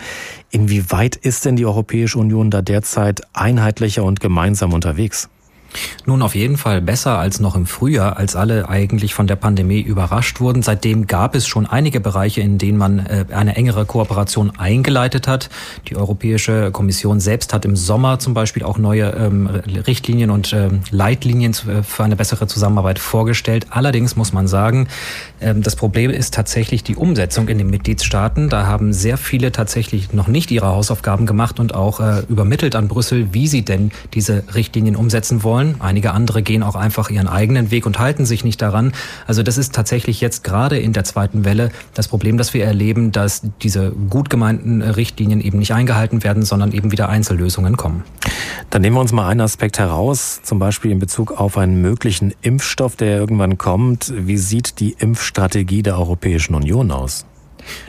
Inwieweit 0.52 1.16
ist 1.16 1.46
denn 1.46 1.56
die 1.56 1.66
Europäische 1.66 2.20
Union 2.20 2.52
da 2.52 2.62
derzeit 2.62 3.22
einheitlicher 3.34 4.04
und 4.04 4.20
gemeinsam 4.20 4.74
unterwegs? 4.74 5.30
Nun 6.06 6.22
auf 6.22 6.36
jeden 6.36 6.58
Fall 6.58 6.82
besser 6.82 7.18
als 7.18 7.40
noch 7.40 7.56
im 7.56 7.66
Frühjahr, 7.66 8.18
als 8.18 8.36
alle 8.36 8.70
eigentlich 8.70 9.14
von 9.14 9.28
der 9.28 9.36
Pandemie 9.36 9.82
überrascht 9.82 10.40
wurden. 10.40 10.64
Seitdem 10.64 11.08
gab 11.08 11.36
es 11.36 11.48
schon 11.48 11.66
einige 11.66 12.00
Bereiche, 12.00 12.42
in 12.42 12.58
denen 12.58 12.78
man 12.78 13.00
äh, 13.00 13.26
eine 13.32 13.56
engere 13.56 13.86
Kooperation 13.86 14.52
eingeleitet 14.58 15.28
hat. 15.28 15.50
Die 15.88 15.96
Europäische 15.96 16.72
Kommission 16.72 17.20
selbst 17.20 17.54
hat 17.54 17.66
im 17.66 17.76
Sommer 17.76 18.20
zum 18.20 18.34
Beispiel 18.34 18.64
auch 18.64 18.78
neue 18.78 19.10
ähm, 19.12 19.48
Richtlinien 19.48 20.32
und 20.32 20.54
ähm, 20.54 20.82
Leitlinien 20.90 21.52
äh, 21.52 21.84
für 21.84 22.04
eine 22.04 22.16
bessere 22.16 22.48
Zusammenarbeit 22.48 23.00
vorgestellt. 23.00 23.68
Allerdings 23.70 24.16
muss 24.16 24.34
man 24.34 24.48
sagen, 24.48 24.88
ähm, 25.42 25.62
das 25.62 25.76
Problem 25.76 26.10
ist 26.10 26.34
tatsächlich 26.34 26.84
die 26.84 26.96
Umsetzung 26.96 27.48
in 27.50 27.58
den 27.58 27.70
Mitgliedstaaten. 27.70 28.50
Da 28.50 28.66
haben 28.66 28.94
sehr 28.94 29.18
viele 29.18 29.52
tatsächlich 29.52 30.14
noch 30.14 30.28
nicht 30.28 30.50
ihre 30.50 30.68
Hausaufgaben 30.68 31.26
gemacht 31.26 31.60
und 31.60 31.76
auch 31.76 32.00
äh, 32.00 32.24
übermittelt 32.30 32.76
an 32.76 32.88
Brüssel, 32.88 33.34
wie 33.34 33.48
sie 33.48 33.64
denn 33.64 33.92
diese 34.14 34.44
Richtlinien 34.56 34.96
umsetzen 34.96 35.44
wollen 35.44 35.59
wollen. 35.60 35.76
Einige 35.80 36.12
andere 36.12 36.42
gehen 36.42 36.64
auch 36.64 36.76
einfach 36.76 37.10
ihren 37.10 37.28
eigenen 37.28 37.72
Weg 37.72 37.86
und 37.86 38.00
halten 38.00 38.26
sich 38.26 38.44
nicht 38.44 38.62
daran. 38.62 38.94
Also 39.28 39.44
das 39.44 39.58
ist 39.58 39.74
tatsächlich 39.76 40.22
jetzt 40.22 40.44
gerade 40.44 40.80
in 40.80 40.94
der 40.94 41.04
zweiten 41.04 41.46
Welle 41.46 41.70
das 41.94 42.08
Problem, 42.08 42.38
dass 42.38 42.54
wir 42.54 42.66
erleben, 42.66 43.12
dass 43.12 43.42
diese 43.62 43.92
gut 43.92 44.30
gemeinten 44.30 44.82
Richtlinien 44.82 45.42
eben 45.42 45.60
nicht 45.60 45.74
eingehalten 45.74 46.24
werden, 46.24 46.44
sondern 46.44 46.72
eben 46.72 46.92
wieder 46.92 47.10
Einzellösungen 47.10 47.78
kommen. 47.78 48.04
Dann 48.70 48.82
nehmen 48.82 48.96
wir 48.96 49.02
uns 49.02 49.12
mal 49.12 49.28
einen 49.28 49.42
Aspekt 49.42 49.80
heraus, 49.80 50.42
zum 50.44 50.60
Beispiel 50.60 50.92
in 50.92 51.00
Bezug 51.00 51.32
auf 51.32 51.58
einen 51.58 51.82
möglichen 51.82 52.34
Impfstoff, 52.42 52.96
der 52.96 53.18
irgendwann 53.18 53.58
kommt. 53.58 54.14
Wie 54.16 54.38
sieht 54.38 54.80
die 54.80 54.96
Impfstrategie 54.98 55.84
der 55.84 55.98
Europäischen 55.98 56.56
Union 56.56 56.92
aus? 56.92 57.26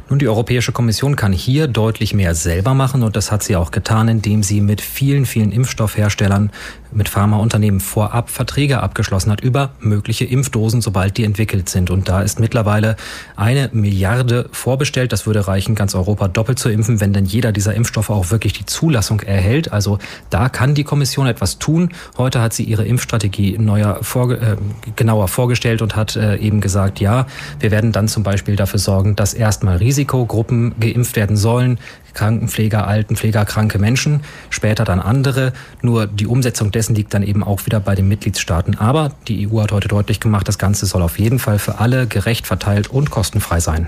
Nun, 0.09 0.19
die 0.19 0.29
Europäische 0.29 0.73
Kommission 0.73 1.17
kann 1.17 1.33
hier 1.33 1.69
deutlich 1.69 2.15
mehr 2.15 2.35
selber 2.35 2.75
machen 2.75 3.03
und 3.03 3.17
das 3.17 3.31
hat 3.31 3.43
sie 3.43 3.57
auch 3.57 3.71
getan, 3.71 4.09
indem 4.09 4.43
sie 4.43 4.61
mit 4.61 4.81
vielen, 4.81 5.27
vielen 5.27 5.53
Impfstoffherstellern 5.53 6.51
mit 6.93 7.09
Pharmaunternehmen 7.09 7.81
vorab 7.81 8.31
Verträge 8.31 8.81
abgeschlossen 8.83 9.31
hat 9.31 9.41
über 9.41 9.71
mögliche 9.81 10.25
Impfdosen, 10.25 10.81
sobald 10.81 11.17
die 11.17 11.25
entwickelt 11.25 11.69
sind. 11.69 11.91
Und 11.91 12.09
da 12.09 12.23
ist 12.23 12.41
mittlerweile 12.41 12.97
eine 13.37 13.71
Milliarde 13.73 14.49
vorbestellt. 14.53 15.13
Das 15.13 15.27
würde 15.27 15.47
reichen, 15.47 15.75
ganz 15.75 15.95
Europa 15.95 16.29
doppelt 16.29 16.59
zu 16.59 16.69
impfen, 16.69 17.01
wenn 17.01 17.13
denn 17.13 17.25
jeder 17.25 17.53
dieser 17.53 17.75
Impfstoffe 17.75 18.11
auch 18.11 18.31
wirklich 18.31 18.53
die 18.53 18.67
Zulassung 18.67 19.21
erhält. 19.21 19.73
Also 19.73 19.99
da 20.31 20.49
kann 20.49 20.75
die 20.75 20.85
Kommission 20.85 21.27
etwas 21.27 21.59
tun. 21.59 21.91
Heute 22.19 22.41
hat 22.41 22.53
sie 22.53 22.65
ihre 22.65 22.85
Impfstrategie 22.85 23.59
neuer, 23.59 23.99
vorge 24.03 24.37
äh, 24.37 24.57
genauer 24.97 25.29
vorgestellt 25.29 25.83
und 25.83 25.97
hat 25.97 26.17
äh, 26.17 26.37
eben 26.37 26.61
gesagt, 26.61 27.01
ja, 27.01 27.27
wir 27.59 27.71
werden 27.71 27.93
dann 27.93 28.09
zum 28.09 28.23
Beispiel 28.23 28.57
dafür 28.57 28.79
sorgen, 28.79 29.17
dass 29.17 29.35
erstmal 29.35 29.77
Risikogruppen 29.77 30.75
geimpft 30.79 31.17
werden 31.17 31.37
sollen, 31.37 31.79
Krankenpfleger, 32.15 32.87
Altenpfleger, 32.87 33.45
kranke 33.45 33.79
Menschen, 33.79 34.21
später 34.51 34.85
dann 34.85 35.01
andere. 35.01 35.53
Nur 35.83 36.07
die 36.07 36.27
Umsetzung 36.27 36.71
dessen 36.71 36.95
liegt 36.95 37.15
dann 37.15 37.23
eben 37.23 37.43
auch 37.43 37.67
wieder 37.67 37.81
bei 37.81 37.95
den 37.95 38.09
Mitgliedstaaten. 38.09 38.79
Aber 38.79 39.13
die 39.29 39.49
EU 39.49 39.61
hat 39.61 39.73
heute 39.73 39.89
deutlich 39.89 40.21
gemacht, 40.21 40.49
das 40.49 40.59
Ganze 40.59 40.87
soll 40.87 41.03
auf 41.03 41.19
jeden 41.19 41.39
Fall 41.39 41.59
für 41.59 41.79
alle 41.79 42.07
gerecht 42.07 42.47
verteilt 42.47 42.89
und 42.89 43.11
kostenfrei 43.11 43.61
sein. 43.61 43.87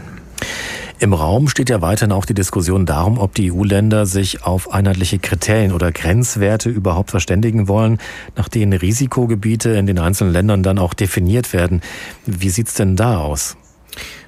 Im 1.02 1.14
Raum 1.14 1.49
steht 1.49 1.69
ja 1.69 1.83
weiterhin 1.83 2.12
auch 2.12 2.26
die 2.26 2.33
Diskussion 2.33 2.87
darum, 2.87 3.19
ob 3.19 3.35
die 3.35 3.50
EU-Länder 3.50 4.07
sich 4.07 4.45
auf 4.45 4.73
einheitliche 4.73 5.19
Kriterien 5.19 5.73
oder 5.73 5.91
Grenzwerte 5.91 6.71
überhaupt 6.71 7.11
verständigen 7.11 7.67
wollen, 7.67 7.99
nach 8.37 8.49
denen 8.49 8.73
Risikogebiete 8.73 9.71
in 9.71 9.87
den 9.87 9.99
einzelnen 9.99 10.33
Ländern 10.33 10.62
dann 10.62 10.79
auch 10.79 10.95
definiert 10.95 11.52
werden. 11.52 11.81
Wie 12.25 12.50
sieht's 12.50 12.75
denn 12.75 12.95
da 12.95 13.19
aus? 13.19 13.57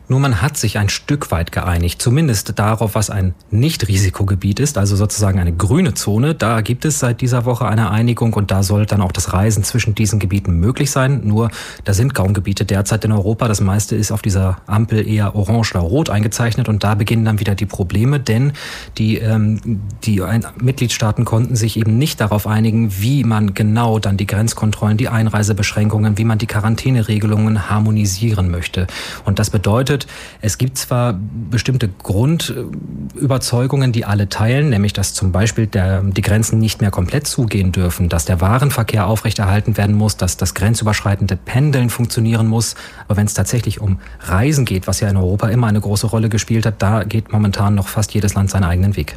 Nur 0.06 0.20
man 0.20 0.42
hat 0.42 0.56
sich 0.56 0.78
ein 0.78 0.88
Stück 0.88 1.30
weit 1.30 1.50
geeinigt, 1.50 2.02
zumindest 2.02 2.58
darauf, 2.58 2.94
was 2.94 3.08
ein 3.08 3.34
Nicht-Risikogebiet 3.50 4.61
ist, 4.61 4.76
also 4.76 4.96
sozusagen 4.96 5.38
eine 5.38 5.54
grüne 5.54 5.94
Zone. 5.94 6.34
Da 6.34 6.61
gibt 6.61 6.84
es 6.84 6.99
seit 6.99 7.23
dieser 7.23 7.46
Woche 7.46 7.66
eine 7.66 7.90
Einigung 7.90 8.34
und 8.34 8.50
da 8.50 8.62
soll 8.62 8.84
dann 8.84 9.00
auch 9.00 9.12
das 9.12 9.32
Reisen 9.32 9.64
zwischen 9.64 9.94
diesen 9.94 10.18
Gebieten 10.18 10.61
möglich 10.61 10.90
sein. 10.90 11.23
Nur 11.25 11.50
da 11.84 11.94
sind 11.94 12.14
kaum 12.14 12.34
Gebiete 12.34 12.66
derzeit 12.66 13.04
in 13.04 13.12
Europa. 13.12 13.49
Das 13.49 13.61
meiste 13.61 13.96
ist 13.96 14.12
auf 14.12 14.20
dieser 14.20 14.58
Ampel 14.66 15.08
eher 15.08 15.34
orange 15.34 15.75
oder 15.75 15.80
rot 15.80 16.11
eingezeichnet 16.11 16.68
und 16.68 16.84
da 16.84 16.94
beginnen 16.94 17.25
dann 17.25 17.40
wieder 17.40 17.54
die 17.54 17.66
Probleme, 17.66 18.20
denn 18.20 18.52
die, 18.99 19.18
ähm, 19.18 19.80
die 20.04 20.23
Mitgliedstaaten 20.61 21.25
konnten 21.25 21.56
sich 21.56 21.78
eben 21.78 21.96
nicht 21.96 22.20
darauf 22.20 22.46
einigen, 22.46 23.00
wie 23.00 23.25
man 23.25 23.54
genau 23.54 23.99
dann 23.99 24.18
die 24.18 24.26
Grenzkontrollen, 24.26 24.99
die 24.99 25.08
Einreisebeschränkungen, 25.08 26.18
wie 26.18 26.25
man 26.25 26.38
die 26.38 26.46
Quarantäneregelungen 26.46 27.70
harmonisieren 27.70 28.50
möchte. 28.50 28.87
Und 29.25 29.38
das 29.38 29.49
bedeutet, 29.50 29.93
bedeutet, 29.94 30.06
es 30.40 30.58
gibt 30.58 30.78
zwar 30.78 31.18
bestimmte 31.50 31.88
Grundüberzeugungen, 31.88 33.92
die 33.92 34.04
alle 34.04 34.28
teilen, 34.28 34.70
nämlich 34.70 34.92
dass 34.92 35.14
zum 35.14 35.32
Beispiel 35.32 35.66
der, 35.66 36.02
die 36.02 36.22
Grenzen 36.22 36.58
nicht 36.58 36.80
mehr 36.80 36.90
komplett 36.90 37.26
zugehen 37.26 37.72
dürfen, 37.72 38.08
dass 38.08 38.24
der 38.24 38.40
Warenverkehr 38.40 39.06
aufrechterhalten 39.06 39.76
werden 39.76 39.94
muss, 39.94 40.16
dass 40.16 40.36
das 40.36 40.54
grenzüberschreitende 40.54 41.36
Pendeln 41.36 41.90
funktionieren 41.90 42.46
muss. 42.46 42.74
Aber 43.06 43.16
wenn 43.16 43.26
es 43.26 43.34
tatsächlich 43.34 43.80
um 43.80 43.98
Reisen 44.20 44.64
geht, 44.64 44.86
was 44.86 45.00
ja 45.00 45.08
in 45.08 45.16
Europa 45.16 45.48
immer 45.48 45.66
eine 45.66 45.80
große 45.80 46.06
Rolle 46.06 46.28
gespielt 46.28 46.66
hat, 46.66 46.82
da 46.82 47.04
geht 47.04 47.32
momentan 47.32 47.74
noch 47.74 47.88
fast 47.88 48.14
jedes 48.14 48.34
Land 48.34 48.50
seinen 48.50 48.64
eigenen 48.64 48.96
Weg. 48.96 49.16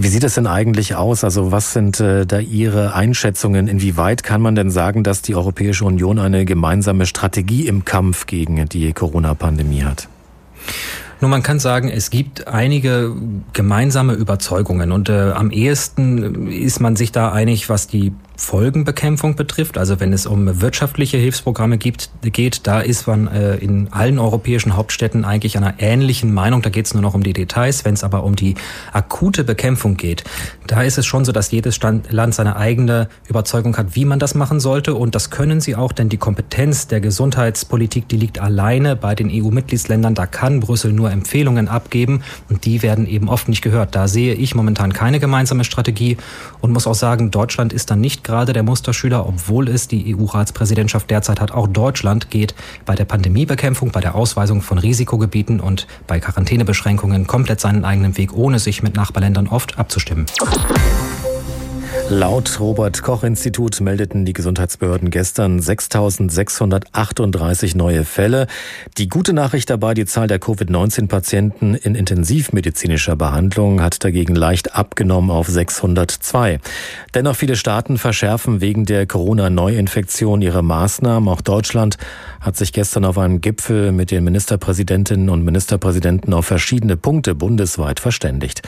Wie 0.00 0.06
sieht 0.06 0.22
es 0.22 0.34
denn 0.34 0.46
eigentlich 0.46 0.94
aus? 0.94 1.24
Also 1.24 1.50
was 1.50 1.72
sind 1.72 1.98
äh, 1.98 2.24
da 2.24 2.38
Ihre 2.38 2.94
Einschätzungen? 2.94 3.66
Inwieweit 3.66 4.22
kann 4.22 4.40
man 4.40 4.54
denn 4.54 4.70
sagen, 4.70 5.02
dass 5.02 5.22
die 5.22 5.34
Europäische 5.34 5.84
Union 5.84 6.20
eine 6.20 6.44
gemeinsame 6.44 7.04
Strategie 7.04 7.66
im 7.66 7.84
Kampf 7.84 8.26
gegen 8.26 8.68
die 8.68 8.92
Corona-Pandemie 8.92 9.82
hat? 9.82 10.06
Nur 11.20 11.28
man 11.28 11.42
kann 11.42 11.58
sagen, 11.58 11.88
es 11.88 12.10
gibt 12.10 12.46
einige 12.46 13.12
gemeinsame 13.52 14.12
Überzeugungen 14.12 14.92
und 14.92 15.08
äh, 15.08 15.32
am 15.32 15.50
ehesten 15.50 16.46
ist 16.46 16.78
man 16.78 16.94
sich 16.94 17.10
da 17.10 17.32
einig, 17.32 17.68
was 17.68 17.88
die 17.88 18.12
Folgenbekämpfung 18.38 19.34
betrifft, 19.34 19.76
also 19.76 19.98
wenn 19.98 20.12
es 20.12 20.24
um 20.24 20.60
wirtschaftliche 20.60 21.18
Hilfsprogramme 21.18 21.76
gibt, 21.76 22.08
geht, 22.22 22.68
da 22.68 22.80
ist 22.80 23.08
man 23.08 23.26
äh, 23.26 23.56
in 23.56 23.92
allen 23.92 24.20
europäischen 24.20 24.76
Hauptstädten 24.76 25.24
eigentlich 25.24 25.56
einer 25.56 25.74
ähnlichen 25.78 26.32
Meinung. 26.32 26.62
Da 26.62 26.70
geht 26.70 26.86
es 26.86 26.94
nur 26.94 27.02
noch 27.02 27.14
um 27.14 27.24
die 27.24 27.32
Details. 27.32 27.84
Wenn 27.84 27.94
es 27.94 28.04
aber 28.04 28.22
um 28.22 28.36
die 28.36 28.54
akute 28.92 29.42
Bekämpfung 29.42 29.96
geht, 29.96 30.22
da 30.68 30.82
ist 30.82 30.98
es 30.98 31.04
schon 31.04 31.24
so, 31.24 31.32
dass 31.32 31.50
jedes 31.50 31.80
Land 31.82 32.34
seine 32.34 32.56
eigene 32.56 33.08
Überzeugung 33.28 33.76
hat, 33.76 33.96
wie 33.96 34.04
man 34.04 34.20
das 34.20 34.36
machen 34.36 34.60
sollte. 34.60 34.94
Und 34.94 35.16
das 35.16 35.30
können 35.30 35.60
sie 35.60 35.74
auch, 35.74 35.90
denn 35.90 36.08
die 36.08 36.16
Kompetenz 36.16 36.86
der 36.86 37.00
Gesundheitspolitik, 37.00 38.08
die 38.08 38.16
liegt 38.16 38.38
alleine 38.38 38.94
bei 38.94 39.16
den 39.16 39.30
EU-Mitgliedsländern. 39.32 40.14
Da 40.14 40.26
kann 40.26 40.60
Brüssel 40.60 40.92
nur 40.92 41.10
Empfehlungen 41.10 41.66
abgeben 41.66 42.22
und 42.48 42.64
die 42.64 42.82
werden 42.82 43.08
eben 43.08 43.28
oft 43.28 43.48
nicht 43.48 43.62
gehört. 43.62 43.96
Da 43.96 44.06
sehe 44.06 44.34
ich 44.34 44.54
momentan 44.54 44.92
keine 44.92 45.18
gemeinsame 45.18 45.64
Strategie 45.64 46.16
und 46.60 46.72
muss 46.72 46.86
auch 46.86 46.94
sagen, 46.94 47.32
Deutschland 47.32 47.72
ist 47.72 47.90
dann 47.90 48.00
nicht 48.00 48.27
gerade 48.28 48.52
der 48.52 48.62
Musterschüler, 48.62 49.26
obwohl 49.26 49.68
es 49.68 49.88
die 49.88 50.14
EU-Ratspräsidentschaft 50.14 51.08
derzeit 51.10 51.40
hat. 51.40 51.50
Auch 51.50 51.66
Deutschland 51.66 52.30
geht 52.30 52.54
bei 52.84 52.94
der 52.94 53.06
Pandemiebekämpfung, 53.06 53.90
bei 53.90 54.00
der 54.00 54.14
Ausweisung 54.14 54.60
von 54.60 54.76
Risikogebieten 54.76 55.60
und 55.60 55.86
bei 56.06 56.20
Quarantänebeschränkungen 56.20 57.26
komplett 57.26 57.60
seinen 57.60 57.86
eigenen 57.86 58.18
Weg, 58.18 58.34
ohne 58.34 58.58
sich 58.58 58.82
mit 58.82 58.94
Nachbarländern 58.94 59.48
oft 59.48 59.78
abzustimmen. 59.78 60.26
Laut 62.10 62.58
Robert 62.58 63.02
Koch 63.02 63.22
Institut 63.22 63.82
meldeten 63.82 64.24
die 64.24 64.32
Gesundheitsbehörden 64.32 65.10
gestern 65.10 65.60
6.638 65.60 67.76
neue 67.76 68.06
Fälle. 68.06 68.46
Die 68.96 69.10
gute 69.10 69.34
Nachricht 69.34 69.68
dabei, 69.68 69.92
die 69.92 70.06
Zahl 70.06 70.26
der 70.26 70.38
Covid-19-Patienten 70.38 71.74
in 71.74 71.94
intensivmedizinischer 71.94 73.14
Behandlung 73.14 73.82
hat 73.82 74.02
dagegen 74.02 74.34
leicht 74.34 74.74
abgenommen 74.74 75.30
auf 75.30 75.48
602. 75.48 76.60
Dennoch 77.12 77.36
viele 77.36 77.56
Staaten 77.56 77.98
verschärfen 77.98 78.62
wegen 78.62 78.86
der 78.86 79.06
Corona-Neuinfektion 79.06 80.40
ihre 80.40 80.62
Maßnahmen. 80.62 81.28
Auch 81.28 81.42
Deutschland 81.42 81.98
hat 82.40 82.56
sich 82.56 82.72
gestern 82.72 83.04
auf 83.04 83.18
einem 83.18 83.42
Gipfel 83.42 83.92
mit 83.92 84.10
den 84.10 84.24
Ministerpräsidentinnen 84.24 85.28
und 85.28 85.44
Ministerpräsidenten 85.44 86.32
auf 86.32 86.46
verschiedene 86.46 86.96
Punkte 86.96 87.34
bundesweit 87.34 88.00
verständigt. 88.00 88.62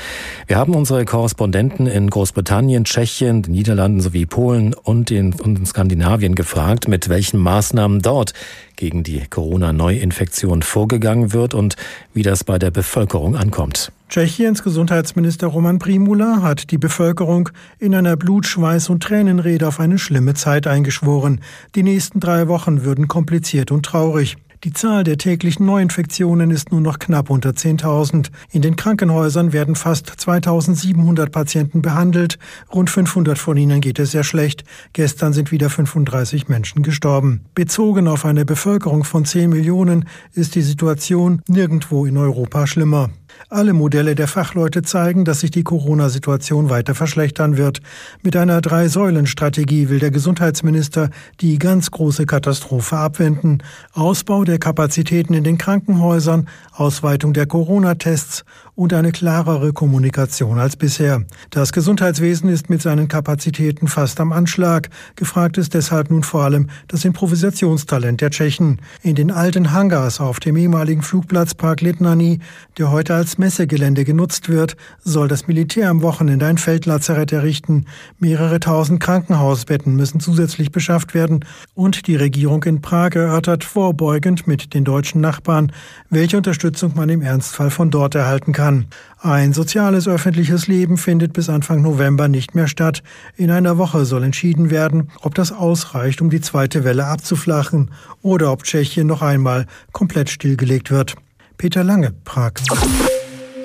Wir 0.46 0.58
haben 0.58 0.74
unsere 0.74 1.06
Korrespondenten 1.06 1.86
in 1.86 2.10
Großbritannien, 2.10 2.84
Tschechien, 2.84 3.29
den 3.30 3.52
Niederlanden 3.52 4.00
sowie 4.00 4.26
Polen 4.26 4.74
und 4.74 5.10
in, 5.10 5.32
und 5.32 5.58
in 5.58 5.66
Skandinavien 5.66 6.34
gefragt, 6.34 6.88
mit 6.88 7.08
welchen 7.08 7.38
Maßnahmen 7.38 8.00
dort 8.02 8.34
gegen 8.76 9.02
die 9.02 9.22
Corona-Neuinfektion 9.28 10.62
vorgegangen 10.62 11.32
wird 11.32 11.54
und 11.54 11.76
wie 12.12 12.22
das 12.22 12.44
bei 12.44 12.58
der 12.58 12.70
Bevölkerung 12.70 13.36
ankommt. 13.36 13.92
Tschechiens 14.08 14.64
Gesundheitsminister 14.64 15.46
Roman 15.46 15.78
Primula 15.78 16.42
hat 16.42 16.72
die 16.72 16.78
Bevölkerung 16.78 17.50
in 17.78 17.94
einer 17.94 18.16
Blut-, 18.16 18.46
Schweiß- 18.46 18.90
und 18.90 19.02
Tränenrede 19.04 19.68
auf 19.68 19.78
eine 19.78 19.98
schlimme 19.98 20.34
Zeit 20.34 20.66
eingeschworen. 20.66 21.40
Die 21.76 21.84
nächsten 21.84 22.18
drei 22.18 22.48
Wochen 22.48 22.82
würden 22.82 23.06
kompliziert 23.06 23.70
und 23.70 23.86
traurig. 23.86 24.36
Die 24.62 24.74
Zahl 24.74 25.04
der 25.04 25.16
täglichen 25.16 25.64
Neuinfektionen 25.64 26.50
ist 26.50 26.70
nur 26.70 26.82
noch 26.82 26.98
knapp 26.98 27.30
unter 27.30 27.50
10.000. 27.50 28.30
In 28.52 28.60
den 28.60 28.76
Krankenhäusern 28.76 29.54
werden 29.54 29.74
fast 29.74 30.10
2.700 30.10 31.30
Patienten 31.30 31.80
behandelt. 31.80 32.38
Rund 32.70 32.90
500 32.90 33.38
von 33.38 33.56
ihnen 33.56 33.80
geht 33.80 33.98
es 33.98 34.10
sehr 34.10 34.22
schlecht. 34.22 34.64
Gestern 34.92 35.32
sind 35.32 35.50
wieder 35.50 35.70
35 35.70 36.48
Menschen 36.48 36.82
gestorben. 36.82 37.46
Bezogen 37.54 38.06
auf 38.06 38.26
eine 38.26 38.44
Bevölkerung 38.44 39.04
von 39.04 39.24
10 39.24 39.48
Millionen 39.48 40.06
ist 40.34 40.54
die 40.54 40.62
Situation 40.62 41.40
nirgendwo 41.48 42.04
in 42.04 42.18
Europa 42.18 42.66
schlimmer. 42.66 43.08
Alle 43.48 43.72
Modelle 43.72 44.14
der 44.14 44.28
Fachleute 44.28 44.82
zeigen, 44.82 45.24
dass 45.24 45.40
sich 45.40 45.50
die 45.50 45.62
Corona-Situation 45.62 46.70
weiter 46.70 46.94
verschlechtern 46.94 47.56
wird. 47.56 47.80
Mit 48.22 48.36
einer 48.36 48.60
Drei-Säulen-Strategie 48.60 49.88
will 49.88 49.98
der 49.98 50.10
Gesundheitsminister 50.10 51.10
die 51.40 51.58
ganz 51.58 51.90
große 51.90 52.26
Katastrophe 52.26 52.96
abwenden. 52.96 53.62
Ausbau 53.92 54.44
der 54.44 54.58
Kapazitäten 54.58 55.34
in 55.34 55.44
den 55.44 55.58
Krankenhäusern, 55.58 56.48
Ausweitung 56.72 57.32
der 57.32 57.46
Corona-Tests 57.46 58.44
und 58.80 58.94
eine 58.94 59.12
klarere 59.12 59.74
Kommunikation 59.74 60.58
als 60.58 60.74
bisher. 60.74 61.22
Das 61.50 61.74
Gesundheitswesen 61.74 62.48
ist 62.48 62.70
mit 62.70 62.80
seinen 62.80 63.08
Kapazitäten 63.08 63.88
fast 63.88 64.18
am 64.20 64.32
Anschlag. 64.32 64.88
Gefragt 65.16 65.58
ist 65.58 65.74
deshalb 65.74 66.10
nun 66.10 66.22
vor 66.22 66.44
allem 66.44 66.70
das 66.88 67.04
Improvisationstalent 67.04 68.22
der 68.22 68.30
Tschechen. 68.30 68.80
In 69.02 69.16
den 69.16 69.32
alten 69.32 69.72
Hangars 69.72 70.18
auf 70.18 70.40
dem 70.40 70.56
ehemaligen 70.56 71.02
Flugplatzpark 71.02 71.82
Litnani, 71.82 72.38
der 72.78 72.90
heute 72.90 73.14
als 73.14 73.36
Messegelände 73.36 74.06
genutzt 74.06 74.48
wird, 74.48 74.78
soll 75.04 75.28
das 75.28 75.46
Militär 75.46 75.90
am 75.90 76.00
Wochenende 76.00 76.46
ein 76.46 76.56
Feldlazarett 76.56 77.32
errichten. 77.32 77.84
Mehrere 78.18 78.60
tausend 78.60 78.98
Krankenhausbetten 78.98 79.94
müssen 79.94 80.20
zusätzlich 80.20 80.72
beschafft 80.72 81.12
werden 81.12 81.44
und 81.74 82.06
die 82.06 82.16
Regierung 82.16 82.64
in 82.64 82.80
Prag 82.80 83.10
erörtert 83.14 83.62
vorbeugend 83.62 84.46
mit 84.46 84.72
den 84.72 84.84
deutschen 84.84 85.20
Nachbarn, 85.20 85.70
welche 86.08 86.38
Unterstützung 86.38 86.92
man 86.94 87.10
im 87.10 87.20
Ernstfall 87.20 87.68
von 87.68 87.90
dort 87.90 88.14
erhalten 88.14 88.54
kann 88.54 88.69
kann. 88.70 88.86
Ein 89.22 89.52
soziales 89.52 90.08
öffentliches 90.08 90.66
Leben 90.66 90.96
findet 90.96 91.32
bis 91.32 91.48
Anfang 91.48 91.82
November 91.82 92.28
nicht 92.28 92.54
mehr 92.54 92.68
statt. 92.68 93.02
In 93.36 93.50
einer 93.50 93.76
Woche 93.76 94.04
soll 94.04 94.24
entschieden 94.24 94.70
werden, 94.70 95.10
ob 95.20 95.34
das 95.34 95.52
ausreicht, 95.52 96.22
um 96.22 96.30
die 96.30 96.40
zweite 96.40 96.84
Welle 96.84 97.04
abzuflachen 97.06 97.90
oder 98.22 98.52
ob 98.52 98.64
Tschechien 98.64 99.06
noch 99.06 99.22
einmal 99.22 99.66
komplett 99.92 100.30
stillgelegt 100.30 100.90
wird. 100.90 101.16
Peter 101.58 101.84
Lange, 101.84 102.14
Prag. 102.24 102.52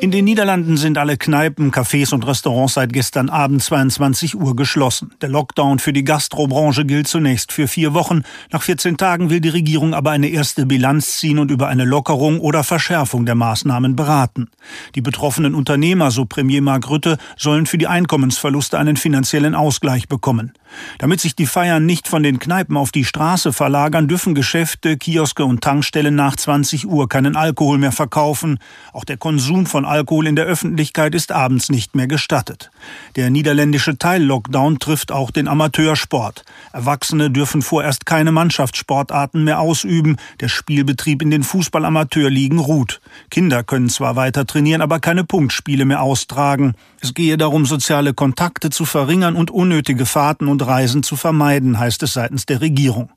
In 0.05 0.11
den 0.11 0.25
Niederlanden 0.25 0.77
sind 0.77 0.99
alle 0.99 1.17
Kneipen, 1.17 1.71
Cafés 1.71 2.13
und 2.13 2.27
Restaurants 2.27 2.75
seit 2.75 2.93
gestern 2.93 3.27
Abend 3.27 3.63
22 3.63 4.35
Uhr 4.35 4.55
geschlossen. 4.55 5.09
Der 5.21 5.29
Lockdown 5.29 5.79
für 5.79 5.93
die 5.93 6.03
Gastrobranche 6.03 6.85
gilt 6.85 7.07
zunächst 7.07 7.51
für 7.51 7.67
vier 7.67 7.95
Wochen. 7.95 8.21
Nach 8.51 8.61
14 8.61 8.97
Tagen 8.97 9.31
will 9.31 9.39
die 9.39 9.49
Regierung 9.49 9.95
aber 9.95 10.11
eine 10.11 10.27
erste 10.27 10.67
Bilanz 10.67 11.17
ziehen 11.17 11.39
und 11.39 11.49
über 11.49 11.69
eine 11.69 11.85
Lockerung 11.85 12.39
oder 12.39 12.63
Verschärfung 12.63 13.25
der 13.25 13.33
Maßnahmen 13.33 13.95
beraten. 13.95 14.51
Die 14.93 15.01
betroffenen 15.01 15.55
Unternehmer, 15.55 16.11
so 16.11 16.25
Premier 16.25 16.61
Mark 16.61 16.87
Rütte, 16.87 17.17
sollen 17.35 17.65
für 17.65 17.79
die 17.79 17.87
Einkommensverluste 17.87 18.77
einen 18.77 18.97
finanziellen 18.97 19.55
Ausgleich 19.55 20.07
bekommen. 20.07 20.53
Damit 20.97 21.19
sich 21.19 21.35
die 21.35 21.45
Feiern 21.45 21.85
nicht 21.85 22.07
von 22.07 22.23
den 22.23 22.39
Kneipen 22.39 22.77
auf 22.77 22.91
die 22.91 23.05
Straße 23.05 23.53
verlagern, 23.53 24.07
dürfen 24.07 24.35
Geschäfte, 24.35 24.97
Kioske 24.97 25.45
und 25.45 25.61
Tankstellen 25.61 26.15
nach 26.15 26.35
20 26.35 26.87
Uhr 26.87 27.09
keinen 27.09 27.35
Alkohol 27.35 27.77
mehr 27.77 27.91
verkaufen. 27.91 28.59
Auch 28.93 29.03
der 29.03 29.17
Konsum 29.17 29.65
von 29.65 29.85
Alkohol 29.85 30.27
in 30.27 30.35
der 30.35 30.45
Öffentlichkeit 30.45 31.15
ist 31.15 31.31
abends 31.31 31.69
nicht 31.69 31.95
mehr 31.95 32.07
gestattet. 32.07 32.71
Der 33.15 33.29
niederländische 33.29 33.97
Teil-Lockdown 33.97 34.79
trifft 34.79 35.11
auch 35.11 35.31
den 35.31 35.47
Amateursport. 35.47 36.43
Erwachsene 36.73 37.31
dürfen 37.31 37.61
vorerst 37.61 38.05
keine 38.05 38.31
Mannschaftssportarten 38.31 39.43
mehr 39.43 39.59
ausüben. 39.59 40.17
Der 40.39 40.47
Spielbetrieb 40.47 41.21
in 41.21 41.31
den 41.31 41.43
Fußball-Amateurligen 41.43 42.59
ruht. 42.59 43.01
Kinder 43.29 43.63
können 43.63 43.89
zwar 43.89 44.15
weiter 44.15 44.45
trainieren, 44.45 44.81
aber 44.81 44.99
keine 44.99 45.23
Punktspiele 45.23 45.85
mehr 45.85 46.01
austragen. 46.01 46.75
Es 47.05 47.13
gehe 47.13 47.37
darum, 47.37 47.67
soziale 47.67 48.15
Kontakte 48.15 48.71
zu 48.71 48.83
verringern 48.83 49.35
und 49.35 49.51
unnötige 49.51 50.07
Fahrten 50.07 50.47
und 50.47 50.65
Reisen 50.65 51.03
zu 51.03 51.15
vermeiden, 51.15 51.77
heißt 51.77 52.01
es 52.01 52.13
seitens 52.13 52.47
der 52.47 52.61
Regierung. 52.61 53.11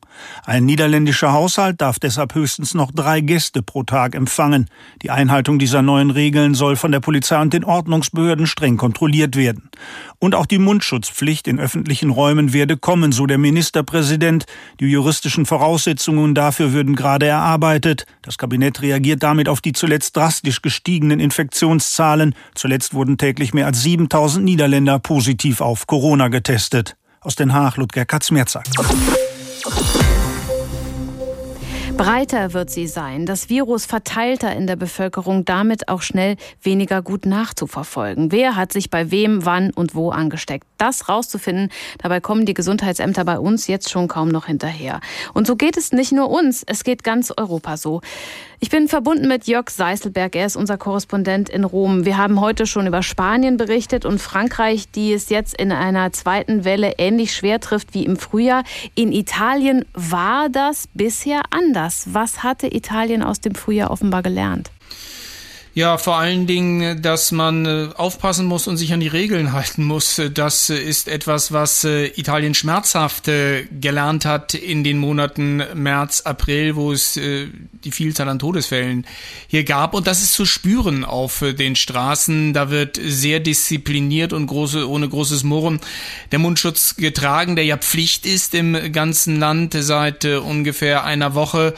Ein 0.44 0.64
niederländischer 0.64 1.32
Haushalt 1.32 1.80
darf 1.80 1.98
deshalb 1.98 2.34
höchstens 2.34 2.74
noch 2.74 2.90
drei 2.92 3.20
Gäste 3.20 3.62
pro 3.62 3.82
Tag 3.82 4.14
empfangen. 4.14 4.68
Die 5.02 5.10
Einhaltung 5.10 5.58
dieser 5.58 5.82
neuen 5.82 6.10
Regeln 6.10 6.54
soll 6.54 6.76
von 6.76 6.92
der 6.92 7.00
Polizei 7.00 7.40
und 7.40 7.52
den 7.52 7.64
Ordnungsbehörden 7.64 8.46
streng 8.46 8.76
kontrolliert 8.76 9.36
werden. 9.36 9.70
Und 10.18 10.34
auch 10.34 10.46
die 10.46 10.58
Mundschutzpflicht 10.58 11.46
in 11.46 11.60
öffentlichen 11.60 12.10
Räumen 12.10 12.52
werde 12.52 12.76
kommen, 12.76 13.12
so 13.12 13.26
der 13.26 13.38
Ministerpräsident. 13.38 14.46
Die 14.80 14.86
juristischen 14.86 15.46
Voraussetzungen 15.46 16.34
dafür 16.34 16.72
würden 16.72 16.96
gerade 16.96 17.26
erarbeitet. 17.26 18.06
Das 18.22 18.38
Kabinett 18.38 18.82
reagiert 18.82 19.22
damit 19.22 19.48
auf 19.48 19.60
die 19.60 19.72
zuletzt 19.72 20.16
drastisch 20.16 20.62
gestiegenen 20.62 21.20
Infektionszahlen. 21.20 22.34
Zuletzt 22.54 22.94
wurden 22.94 23.18
täglich 23.18 23.54
mehr 23.54 23.66
als 23.66 23.82
7000 23.82 24.44
Niederländer 24.44 24.98
positiv 24.98 25.60
auf 25.60 25.86
Corona 25.86 26.28
getestet. 26.28 26.96
Aus 27.20 27.36
Den 27.36 27.52
Haag, 27.52 27.76
Ludger 27.76 28.04
Katzmerzak. 28.04 28.64
Breiter 31.96 32.52
wird 32.52 32.70
sie 32.70 32.86
sein, 32.86 33.26
das 33.26 33.48
Virus 33.48 33.84
verteilter 33.84 34.54
in 34.54 34.68
der 34.68 34.76
Bevölkerung, 34.76 35.44
damit 35.44 35.88
auch 35.88 36.00
schnell 36.00 36.36
weniger 36.62 37.02
gut 37.02 37.26
nachzuverfolgen. 37.26 38.30
Wer 38.30 38.54
hat 38.54 38.72
sich 38.72 38.88
bei 38.88 39.10
wem, 39.10 39.44
wann 39.44 39.72
und 39.72 39.96
wo 39.96 40.10
angesteckt? 40.10 40.64
Das 40.78 41.08
rauszufinden, 41.08 41.70
dabei 42.00 42.20
kommen 42.20 42.46
die 42.46 42.54
Gesundheitsämter 42.54 43.24
bei 43.24 43.40
uns 43.40 43.66
jetzt 43.66 43.90
schon 43.90 44.06
kaum 44.06 44.28
noch 44.28 44.46
hinterher. 44.46 45.00
Und 45.34 45.48
so 45.48 45.56
geht 45.56 45.76
es 45.76 45.90
nicht 45.90 46.12
nur 46.12 46.30
uns, 46.30 46.62
es 46.64 46.84
geht 46.84 47.02
ganz 47.02 47.32
Europa 47.36 47.76
so. 47.76 48.00
Ich 48.60 48.70
bin 48.70 48.88
verbunden 48.88 49.28
mit 49.28 49.46
Jörg 49.46 49.70
Seiselberg. 49.70 50.34
Er 50.34 50.46
ist 50.46 50.56
unser 50.56 50.78
Korrespondent 50.78 51.48
in 51.48 51.62
Rom. 51.62 52.04
Wir 52.04 52.16
haben 52.16 52.40
heute 52.40 52.66
schon 52.66 52.88
über 52.88 53.04
Spanien 53.04 53.56
berichtet 53.56 54.04
und 54.04 54.18
Frankreich, 54.20 54.90
die 54.90 55.12
es 55.12 55.28
jetzt 55.28 55.54
in 55.54 55.70
einer 55.70 56.12
zweiten 56.12 56.64
Welle 56.64 56.94
ähnlich 56.98 57.32
schwer 57.32 57.60
trifft 57.60 57.94
wie 57.94 58.04
im 58.04 58.16
Frühjahr. 58.16 58.64
In 58.96 59.12
Italien 59.12 59.84
war 59.94 60.48
das 60.48 60.88
bisher 60.92 61.42
anders. 61.50 62.08
Was 62.12 62.42
hatte 62.42 62.66
Italien 62.74 63.22
aus 63.22 63.40
dem 63.40 63.54
Frühjahr 63.54 63.92
offenbar 63.92 64.24
gelernt? 64.24 64.72
Ja, 65.78 65.96
vor 65.96 66.16
allen 66.16 66.48
Dingen, 66.48 67.02
dass 67.02 67.30
man 67.30 67.64
äh, 67.64 67.88
aufpassen 67.94 68.46
muss 68.46 68.66
und 68.66 68.78
sich 68.78 68.92
an 68.92 68.98
die 68.98 69.06
Regeln 69.06 69.52
halten 69.52 69.84
muss. 69.84 70.20
Das 70.34 70.70
ist 70.70 71.06
etwas, 71.06 71.52
was 71.52 71.84
äh, 71.84 72.06
Italien 72.16 72.54
schmerzhaft 72.54 73.26
gelernt 73.26 74.24
hat 74.24 74.54
in 74.54 74.82
den 74.82 74.98
Monaten 74.98 75.62
März, 75.74 76.22
April, 76.22 76.74
wo 76.74 76.90
es 76.90 77.16
äh, 77.16 77.46
die 77.84 77.92
Vielzahl 77.92 78.28
an 78.28 78.40
Todesfällen 78.40 79.06
hier 79.46 79.62
gab. 79.62 79.94
Und 79.94 80.08
das 80.08 80.20
ist 80.20 80.32
zu 80.32 80.46
spüren 80.46 81.04
auf 81.04 81.44
den 81.56 81.76
Straßen. 81.76 82.54
Da 82.54 82.70
wird 82.70 82.98
sehr 83.00 83.38
diszipliniert 83.38 84.32
und 84.32 84.48
große, 84.48 84.88
ohne 84.88 85.08
großes 85.08 85.44
Murren 85.44 85.78
der 86.32 86.40
Mundschutz 86.40 86.96
getragen, 86.96 87.54
der 87.54 87.66
ja 87.66 87.76
Pflicht 87.76 88.26
ist 88.26 88.52
im 88.56 88.90
ganzen 88.90 89.38
Land 89.38 89.76
seit 89.78 90.24
ungefähr 90.24 91.04
einer 91.04 91.36
Woche. 91.36 91.74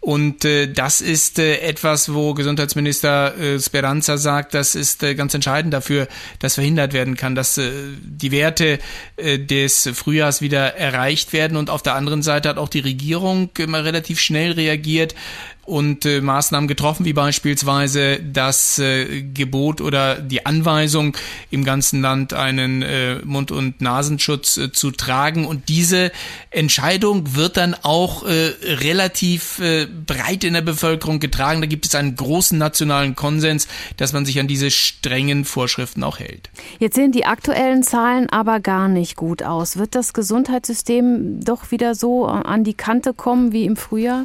Und 0.00 0.46
äh, 0.46 0.66
das 0.66 1.02
ist 1.02 1.38
äh, 1.38 1.58
etwas, 1.58 2.14
wo 2.14 2.32
Gesundheitsminister 2.32 3.36
äh, 3.36 3.60
Speranza 3.60 4.16
sagt, 4.16 4.54
das 4.54 4.74
ist 4.74 5.02
äh, 5.02 5.14
ganz 5.14 5.34
entscheidend 5.34 5.74
dafür, 5.74 6.08
dass 6.38 6.54
verhindert 6.54 6.94
werden 6.94 7.16
kann, 7.16 7.34
dass 7.34 7.58
äh, 7.58 7.70
die 8.02 8.30
Werte 8.30 8.78
äh, 9.16 9.38
des 9.38 9.90
Frühjahrs 9.92 10.40
wieder 10.40 10.74
erreicht 10.76 11.34
werden. 11.34 11.58
Und 11.58 11.68
auf 11.68 11.82
der 11.82 11.96
anderen 11.96 12.22
Seite 12.22 12.48
hat 12.48 12.56
auch 12.56 12.70
die 12.70 12.80
Regierung 12.80 13.50
immer 13.58 13.84
relativ 13.84 14.20
schnell 14.20 14.52
reagiert, 14.52 15.14
und 15.64 16.04
äh, 16.04 16.20
Maßnahmen 16.20 16.68
getroffen, 16.68 17.04
wie 17.04 17.12
beispielsweise 17.12 18.18
das 18.20 18.78
äh, 18.78 19.22
Gebot 19.22 19.80
oder 19.80 20.16
die 20.16 20.44
Anweisung, 20.46 21.16
im 21.50 21.64
ganzen 21.64 22.02
Land 22.02 22.32
einen 22.32 22.82
äh, 22.82 23.16
Mund- 23.24 23.52
und 23.52 23.80
Nasenschutz 23.80 24.56
äh, 24.56 24.72
zu 24.72 24.90
tragen. 24.90 25.46
Und 25.46 25.68
diese 25.68 26.10
Entscheidung 26.50 27.36
wird 27.36 27.56
dann 27.56 27.74
auch 27.82 28.24
äh, 28.24 28.52
relativ 28.64 29.60
äh, 29.60 29.86
breit 29.86 30.44
in 30.44 30.54
der 30.54 30.62
Bevölkerung 30.62 31.20
getragen. 31.20 31.60
Da 31.60 31.66
gibt 31.66 31.86
es 31.86 31.94
einen 31.94 32.16
großen 32.16 32.58
nationalen 32.58 33.14
Konsens, 33.14 33.68
dass 33.96 34.12
man 34.12 34.26
sich 34.26 34.40
an 34.40 34.48
diese 34.48 34.70
strengen 34.70 35.44
Vorschriften 35.44 36.02
auch 36.02 36.18
hält. 36.18 36.50
Jetzt 36.78 36.96
sehen 36.96 37.12
die 37.12 37.26
aktuellen 37.26 37.82
Zahlen 37.82 38.28
aber 38.30 38.60
gar 38.60 38.88
nicht 38.88 39.16
gut 39.16 39.42
aus. 39.42 39.76
Wird 39.76 39.94
das 39.94 40.12
Gesundheitssystem 40.12 41.40
doch 41.44 41.70
wieder 41.70 41.94
so 41.94 42.26
an 42.26 42.64
die 42.64 42.74
Kante 42.74 43.14
kommen 43.14 43.52
wie 43.52 43.64
im 43.64 43.76
Frühjahr? 43.76 44.24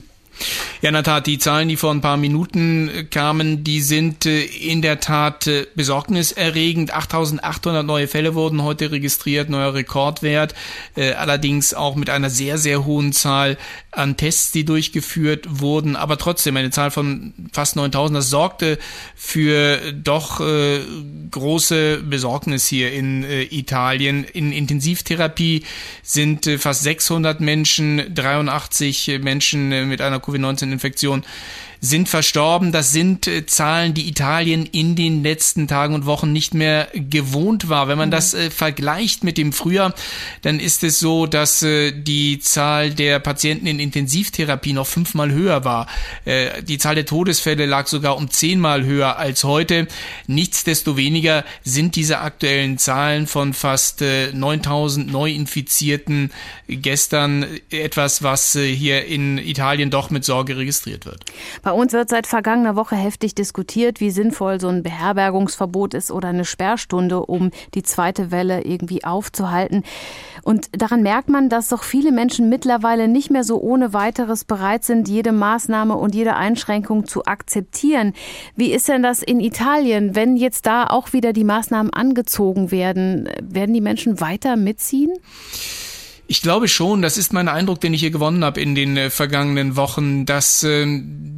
Ja, 0.82 0.90
in 0.90 0.94
der 0.94 1.04
Tat, 1.04 1.26
die 1.26 1.40
Zahlen, 1.40 1.70
die 1.70 1.78
vor 1.78 1.92
ein 1.92 2.02
paar 2.02 2.18
Minuten 2.18 2.90
äh, 2.90 3.04
kamen, 3.06 3.64
die 3.64 3.82
sind 3.82 4.26
äh, 4.26 4.44
in 4.44 4.82
der 4.82 5.00
Tat 5.00 5.48
äh, 5.48 5.66
besorgniserregend. 5.76 6.94
8800 6.94 7.86
neue 7.86 8.08
Fälle 8.08 8.36
wurden 8.36 8.62
heute 8.62 8.92
registriert, 8.92 9.50
neuer 9.50 9.74
Rekordwert, 9.74 10.54
allerdings 10.96 11.74
auch 11.74 11.96
mit 11.96 12.10
einer 12.10 12.30
sehr, 12.30 12.58
sehr 12.58 12.86
hohen 12.86 13.14
Zahl 13.14 13.58
an 13.92 14.18
Tests, 14.18 14.52
die 14.52 14.66
durchgeführt 14.66 15.60
wurden, 15.60 15.96
aber 15.96 16.18
trotzdem 16.18 16.58
eine 16.58 16.70
Zahl 16.70 16.92
von 16.92 17.34
fast 17.52 17.76
9000, 17.76 18.18
das 18.18 18.30
sorgte 18.30 18.78
für 19.16 19.94
doch 19.94 20.42
große 21.32 22.04
Besorgnis 22.04 22.68
hier 22.68 22.92
in 22.94 23.24
Italien. 23.24 24.24
In 24.24 24.52
Intensivtherapie 24.52 25.64
sind 26.02 26.50
fast 26.58 26.84
600 26.84 27.40
Menschen, 27.40 28.14
83 28.14 29.20
Menschen 29.22 29.88
mit 29.88 30.02
einer 30.02 30.20
Covid-19-Infektion 30.26 31.24
sind 31.86 32.10
verstorben. 32.10 32.72
Das 32.72 32.92
sind 32.92 33.28
äh, 33.28 33.46
Zahlen, 33.46 33.94
die 33.94 34.08
Italien 34.08 34.66
in 34.66 34.96
den 34.96 35.24
letzten 35.24 35.68
Tagen 35.68 35.94
und 35.94 36.06
Wochen 36.06 36.32
nicht 36.32 36.54
mehr 36.54 36.88
gewohnt 36.94 37.70
war. 37.70 37.88
Wenn 37.88 37.98
man 37.98 38.12
das 38.12 38.34
äh, 38.34 38.50
vergleicht 38.50 39.24
mit 39.24 39.38
dem 39.38 39.54
Frühjahr, 39.54 39.94
dann 40.42 40.60
ist 40.60 40.84
es 40.84 41.00
so, 41.00 41.28
dass 41.28 41.62
äh, 41.62 41.92
die 41.92 42.40
Zahl 42.40 42.92
der 42.92 43.20
Patienten 43.20 43.68
in 43.68 43.80
Intensivtherapie 43.80 44.74
noch 44.74 44.88
fünfmal 44.88 45.32
höher 45.32 45.64
war. 45.64 45.88
Äh, 46.26 46.64
die 46.64 46.78
Zahl 46.78 46.96
der 46.96 47.06
Todesfälle 47.06 47.66
lag 47.66 47.88
sogar 47.88 48.18
um 48.18 48.30
zehnmal 48.30 48.84
höher 48.84 49.18
als 49.18 49.44
heute. 49.44 49.88
Nichtsdestoweniger 50.28 51.46
sind 51.64 51.96
diese 51.96 52.20
aktuellen 52.20 52.78
Zahlen 52.78 53.28
von 53.28 53.54
fast 53.54 54.02
9000 54.02 55.08
äh, 55.08 55.12
Neuinfizierten 55.12 56.32
gestern 56.68 57.46
etwas, 57.70 58.24
was 58.24 58.56
äh, 58.56 58.74
hier 58.74 59.06
in 59.06 59.38
Italien 59.38 59.92
doch 59.92 60.10
mit 60.10 60.26
Sorge 60.26 60.58
registriert 60.58 61.06
wird. 61.06 61.24
Bei 61.62 61.75
uns 61.76 61.94
wird 61.94 62.10
seit 62.10 62.28
vergangener 62.28 62.76
Woche 62.76 62.96
heftig 62.96 63.36
diskutiert, 63.36 64.00
wie 64.00 64.10
sinnvoll 64.10 64.60
so 64.60 64.68
ein 64.68 64.84
Beherbergungsverbot 64.84 65.94
ist 65.94 66.12
oder 66.12 66.30
eine 66.30 66.46
Sperrstunde, 66.46 67.26
um 67.26 67.52
die 67.74 67.84
zweite 67.84 68.32
Welle 68.32 68.64
irgendwie 68.64 69.04
aufzuhalten. 69.04 69.84
Und 70.44 70.70
daran 70.72 71.04
merkt 71.04 71.30
man, 71.30 71.50
dass 71.50 71.70
doch 71.70 71.84
viele 71.84 72.12
Menschen 72.12 72.50
mittlerweile 72.50 73.08
nicht 73.08 73.30
mehr 73.30 73.44
so 73.44 73.60
ohne 73.62 73.94
weiteres 73.94 74.46
bereit 74.46 74.84
sind, 74.84 75.08
jede 75.08 75.32
Maßnahme 75.32 75.96
und 75.96 76.16
jede 76.16 76.36
Einschränkung 76.36 77.06
zu 77.06 77.26
akzeptieren. 77.26 78.14
Wie 78.56 78.72
ist 78.72 78.88
denn 78.88 79.04
das 79.04 79.22
in 79.22 79.40
Italien? 79.40 80.16
Wenn 80.16 80.38
jetzt 80.38 80.66
da 80.66 80.88
auch 80.88 81.14
wieder 81.14 81.34
die 81.34 81.44
Maßnahmen 81.44 81.94
angezogen 81.94 82.72
werden, 82.72 83.30
werden 83.42 83.74
die 83.74 83.82
Menschen 83.82 84.20
weiter 84.22 84.56
mitziehen? 84.56 85.14
Ich 86.28 86.42
glaube 86.42 86.68
schon, 86.68 87.04
das 87.04 87.18
ist 87.18 87.34
mein 87.34 87.48
Eindruck, 87.48 87.82
den 87.82 87.94
ich 87.94 88.02
hier 88.02 88.10
gewonnen 88.10 88.44
habe 88.44 88.60
in 88.60 88.74
den 88.74 88.98
äh, 88.98 89.10
vergangenen 89.12 89.76
Wochen, 89.76 90.26
dass 90.26 90.64
äh, 90.64 90.86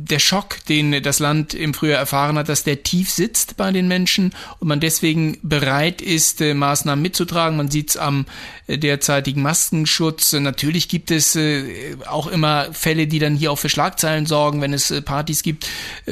der 0.08 0.20
Schock, 0.20 0.64
den 0.70 1.04
das 1.04 1.20
Land 1.20 1.54
im 1.54 1.74
Frühjahr 1.74 2.00
erfahren 2.00 2.38
hat, 2.38 2.50
dass 2.50 2.64
der 2.64 2.84
tief 2.84 3.10
sitzt 3.12 3.58
bei 3.58 3.72
den 3.72 3.88
Menschen 3.88 4.34
und 4.60 4.68
man 4.68 4.80
deswegen 4.80 5.38
bereit 5.42 6.02
ist, 6.02 6.42
äh, 6.42 6.54
Maßnahmen 6.54 7.02
mitzutragen. 7.02 7.58
Man 7.58 7.70
sieht 7.70 7.92
es 7.92 7.98
am 7.98 8.26
äh, 8.68 8.78
derzeitigen 8.78 9.42
Maskenschutz. 9.42 10.34
Natürlich 10.34 10.88
gibt 10.88 11.12
es 11.12 11.36
äh, 11.36 11.98
auch 12.08 12.28
immer 12.28 12.68
Fälle, 12.72 13.08
die 13.08 13.20
dann 13.20 13.36
hier 13.36 13.52
auch 13.52 13.60
für 13.60 13.70
Schlagzeilen 13.70 14.26
sorgen, 14.26 14.62
wenn 14.62 14.74
es 14.74 14.94
Partys 15.04 15.44
gibt 15.44 15.68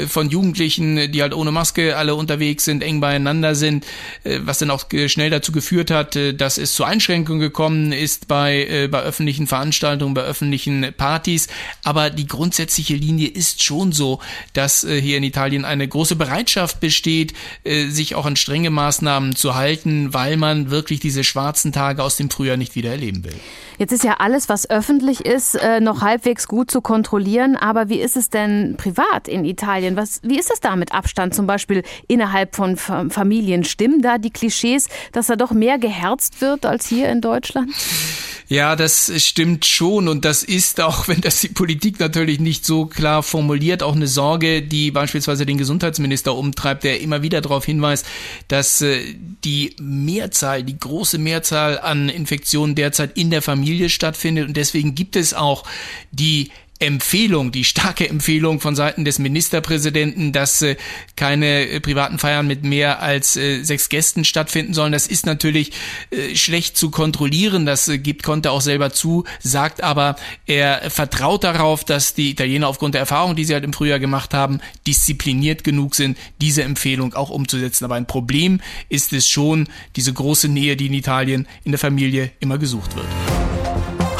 von 0.08 0.30
Jugendlichen, 0.30 1.12
die 1.12 1.22
halt 1.22 1.34
ohne 1.34 1.52
Maske 1.52 1.96
alle 1.96 2.16
unterwegs 2.16 2.66
sind, 2.66 2.84
eng 2.84 3.00
beieinander 3.00 3.56
sind, 3.56 3.86
was 4.24 4.60
dann 4.60 4.72
auch 4.72 4.86
schnell 5.08 5.30
dazu 5.30 5.52
geführt 5.52 5.92
hat, 5.92 6.18
dass 6.38 6.58
es 6.58 6.74
zu 6.74 6.84
Einschränkungen 6.84 7.40
gekommen 7.40 7.92
ist 7.92 8.28
bei 8.28 8.65
äh, 8.68 8.88
bei 8.88 9.02
öffentlichen 9.02 9.48
Veranstaltungen, 9.48 10.14
bei 10.14 10.22
öffentlichen 10.22 10.94
Partys. 10.96 11.48
Aber 11.84 12.10
die 12.10 12.28
grundsätzliche 12.28 12.96
Linie 12.96 13.28
ist 13.28 13.64
schon 13.64 13.92
so, 13.92 14.20
dass 14.54 14.84
äh, 14.84 15.00
hier 15.02 15.18
in 15.18 15.24
Italien 15.24 15.66
eine 15.66 15.88
große 15.88 16.16
Bereitschaft 16.16 16.80
besteht, 16.80 17.34
äh, 17.64 17.88
sich 17.88 18.16
auch 18.16 18.26
an 18.26 18.36
strenge 18.36 18.70
Maßnahmen 18.70 19.36
zu 19.36 19.56
halten, 19.56 20.14
weil 20.14 20.38
man 20.38 20.70
wirklich 20.70 21.00
diese 21.00 21.24
schwarzen 21.24 21.72
Tage 21.72 22.04
aus 22.04 22.18
dem 22.18 22.30
Frühjahr 22.30 22.58
nicht 22.58 22.76
wieder 22.76 22.92
erleben 22.92 23.24
will. 23.24 23.36
Jetzt 23.78 23.92
ist 23.92 24.04
ja 24.04 24.16
alles, 24.20 24.48
was 24.48 24.70
öffentlich 24.70 25.26
ist, 25.26 25.56
äh, 25.56 25.80
noch 25.80 26.02
halbwegs 26.02 26.48
gut 26.48 26.72
zu 26.72 26.82
kontrollieren. 26.82 27.56
Aber 27.56 27.90
wie 27.90 28.00
ist 28.00 28.16
es 28.16 28.30
denn 28.30 28.76
privat 28.78 29.28
in 29.28 29.46
Italien? 29.46 29.96
Was, 29.96 30.22
wie 30.24 30.40
ist 30.40 30.52
es 30.52 30.60
da 30.60 30.76
mit 30.76 30.94
Abstand 30.94 31.36
zum 31.36 31.48
Beispiel 31.48 31.84
innerhalb 32.08 32.56
von 32.56 32.78
Familien? 32.78 33.64
Stimmen 33.64 34.02
da 34.02 34.18
die 34.18 34.30
Klischees, 34.30 34.88
dass 35.12 35.28
da 35.28 35.36
doch 35.36 35.52
mehr 35.52 35.78
geherzt 35.78 36.42
wird 36.42 36.66
als 36.66 36.88
hier 36.88 37.10
in 37.10 37.22
Deutschland? 37.22 37.72
Ja, 38.48 38.76
das 38.76 39.12
stimmt 39.24 39.66
schon 39.66 40.08
und 40.08 40.24
das 40.24 40.44
ist 40.44 40.80
auch, 40.80 41.08
wenn 41.08 41.22
das 41.22 41.42
die 41.42 41.50
Politik 41.50 42.00
natürlich 42.00 42.40
nicht 42.40 42.66
so 42.66 42.86
klar 42.86 43.24
formuliert, 43.24 43.82
auch 43.82 43.96
eine 43.96 44.08
Sorge, 44.08 44.62
die 44.62 44.92
beispielsweise 44.92 45.46
den 45.46 45.58
Gesundheitsminister 45.58 46.36
umtreibt, 46.36 46.84
der 46.84 47.02
immer 47.02 47.22
wieder 47.24 47.42
darauf 47.42 47.66
hinweist, 47.66 48.06
dass 48.48 48.82
äh, 48.82 49.00
die 49.44 49.76
Mehrzahl, 49.80 50.64
die 50.64 50.78
große 50.78 51.18
Mehrzahl 51.18 51.80
an 51.80 52.10
Infektionen 52.10 52.76
derzeit 52.76 53.18
in 53.18 53.32
der 53.32 53.42
Familie 53.42 53.90
stattfindet 53.90 54.48
und 54.48 54.58
deswegen 54.58 54.94
gibt 54.94 55.16
es 55.16 55.34
auch 55.34 55.64
die 56.12 56.52
Empfehlung, 56.80 57.54
die 57.54 57.64
starke 57.64 58.10
Empfehlung 58.10 58.60
von 58.60 58.76
Seiten 58.76 59.06
des 59.06 59.18
Ministerpräsidenten, 59.18 60.34
dass 60.34 60.62
äh, 60.62 60.76
keine 61.16 61.70
äh, 61.70 61.80
privaten 61.80 62.20
Feiern 62.20 62.48
mit 62.48 62.66
mehr 62.66 63.02
als 63.02 63.38
äh, 63.38 63.64
sechs 63.64 63.88
Gästen 63.88 64.26
stattfinden 64.26 64.74
sollen. 64.74 64.92
Das 64.92 65.08
ist 65.08 65.26
natürlich 65.26 65.72
äh, 66.12 66.36
schlecht 66.36 66.76
zu 66.76 66.92
kontrollieren. 66.92 67.66
Das 67.66 67.88
äh, 67.88 67.98
gibt 67.98 68.24
Conte 68.24 68.52
auch 68.52 68.60
selber 68.60 68.92
zu, 68.92 69.24
sagt 69.40 69.84
aber, 69.84 70.18
er 70.48 70.90
vertraut 70.92 71.46
darauf, 71.46 71.86
dass 71.86 72.14
die 72.14 72.32
Italiener 72.32 72.68
aufgrund 72.68 72.94
der 72.94 73.02
Erfahrung, 73.02 73.38
die 73.38 73.46
sie 73.46 73.54
halt 73.54 73.64
im 73.64 73.72
Frühjahr 73.72 74.00
gemacht 74.00 74.34
haben, 74.34 74.60
diszipliniert 74.86 75.64
genug 75.64 75.96
sind, 75.96 76.18
diese 76.42 76.64
Empfehlung 76.64 77.14
auch 77.14 77.30
umzusetzen. 77.30 77.86
Aber 77.86 77.96
ein 77.96 78.06
Problem 78.06 78.60
ist 78.90 79.14
es 79.14 79.30
schon, 79.30 79.70
diese 79.96 80.12
große 80.12 80.50
Nähe, 80.50 80.76
die 80.76 80.88
in 80.88 80.94
Italien 80.94 81.48
in 81.64 81.72
der 81.72 81.80
Familie 81.80 82.32
immer 82.42 82.58
gesucht 82.58 82.98
wird. 82.98 83.08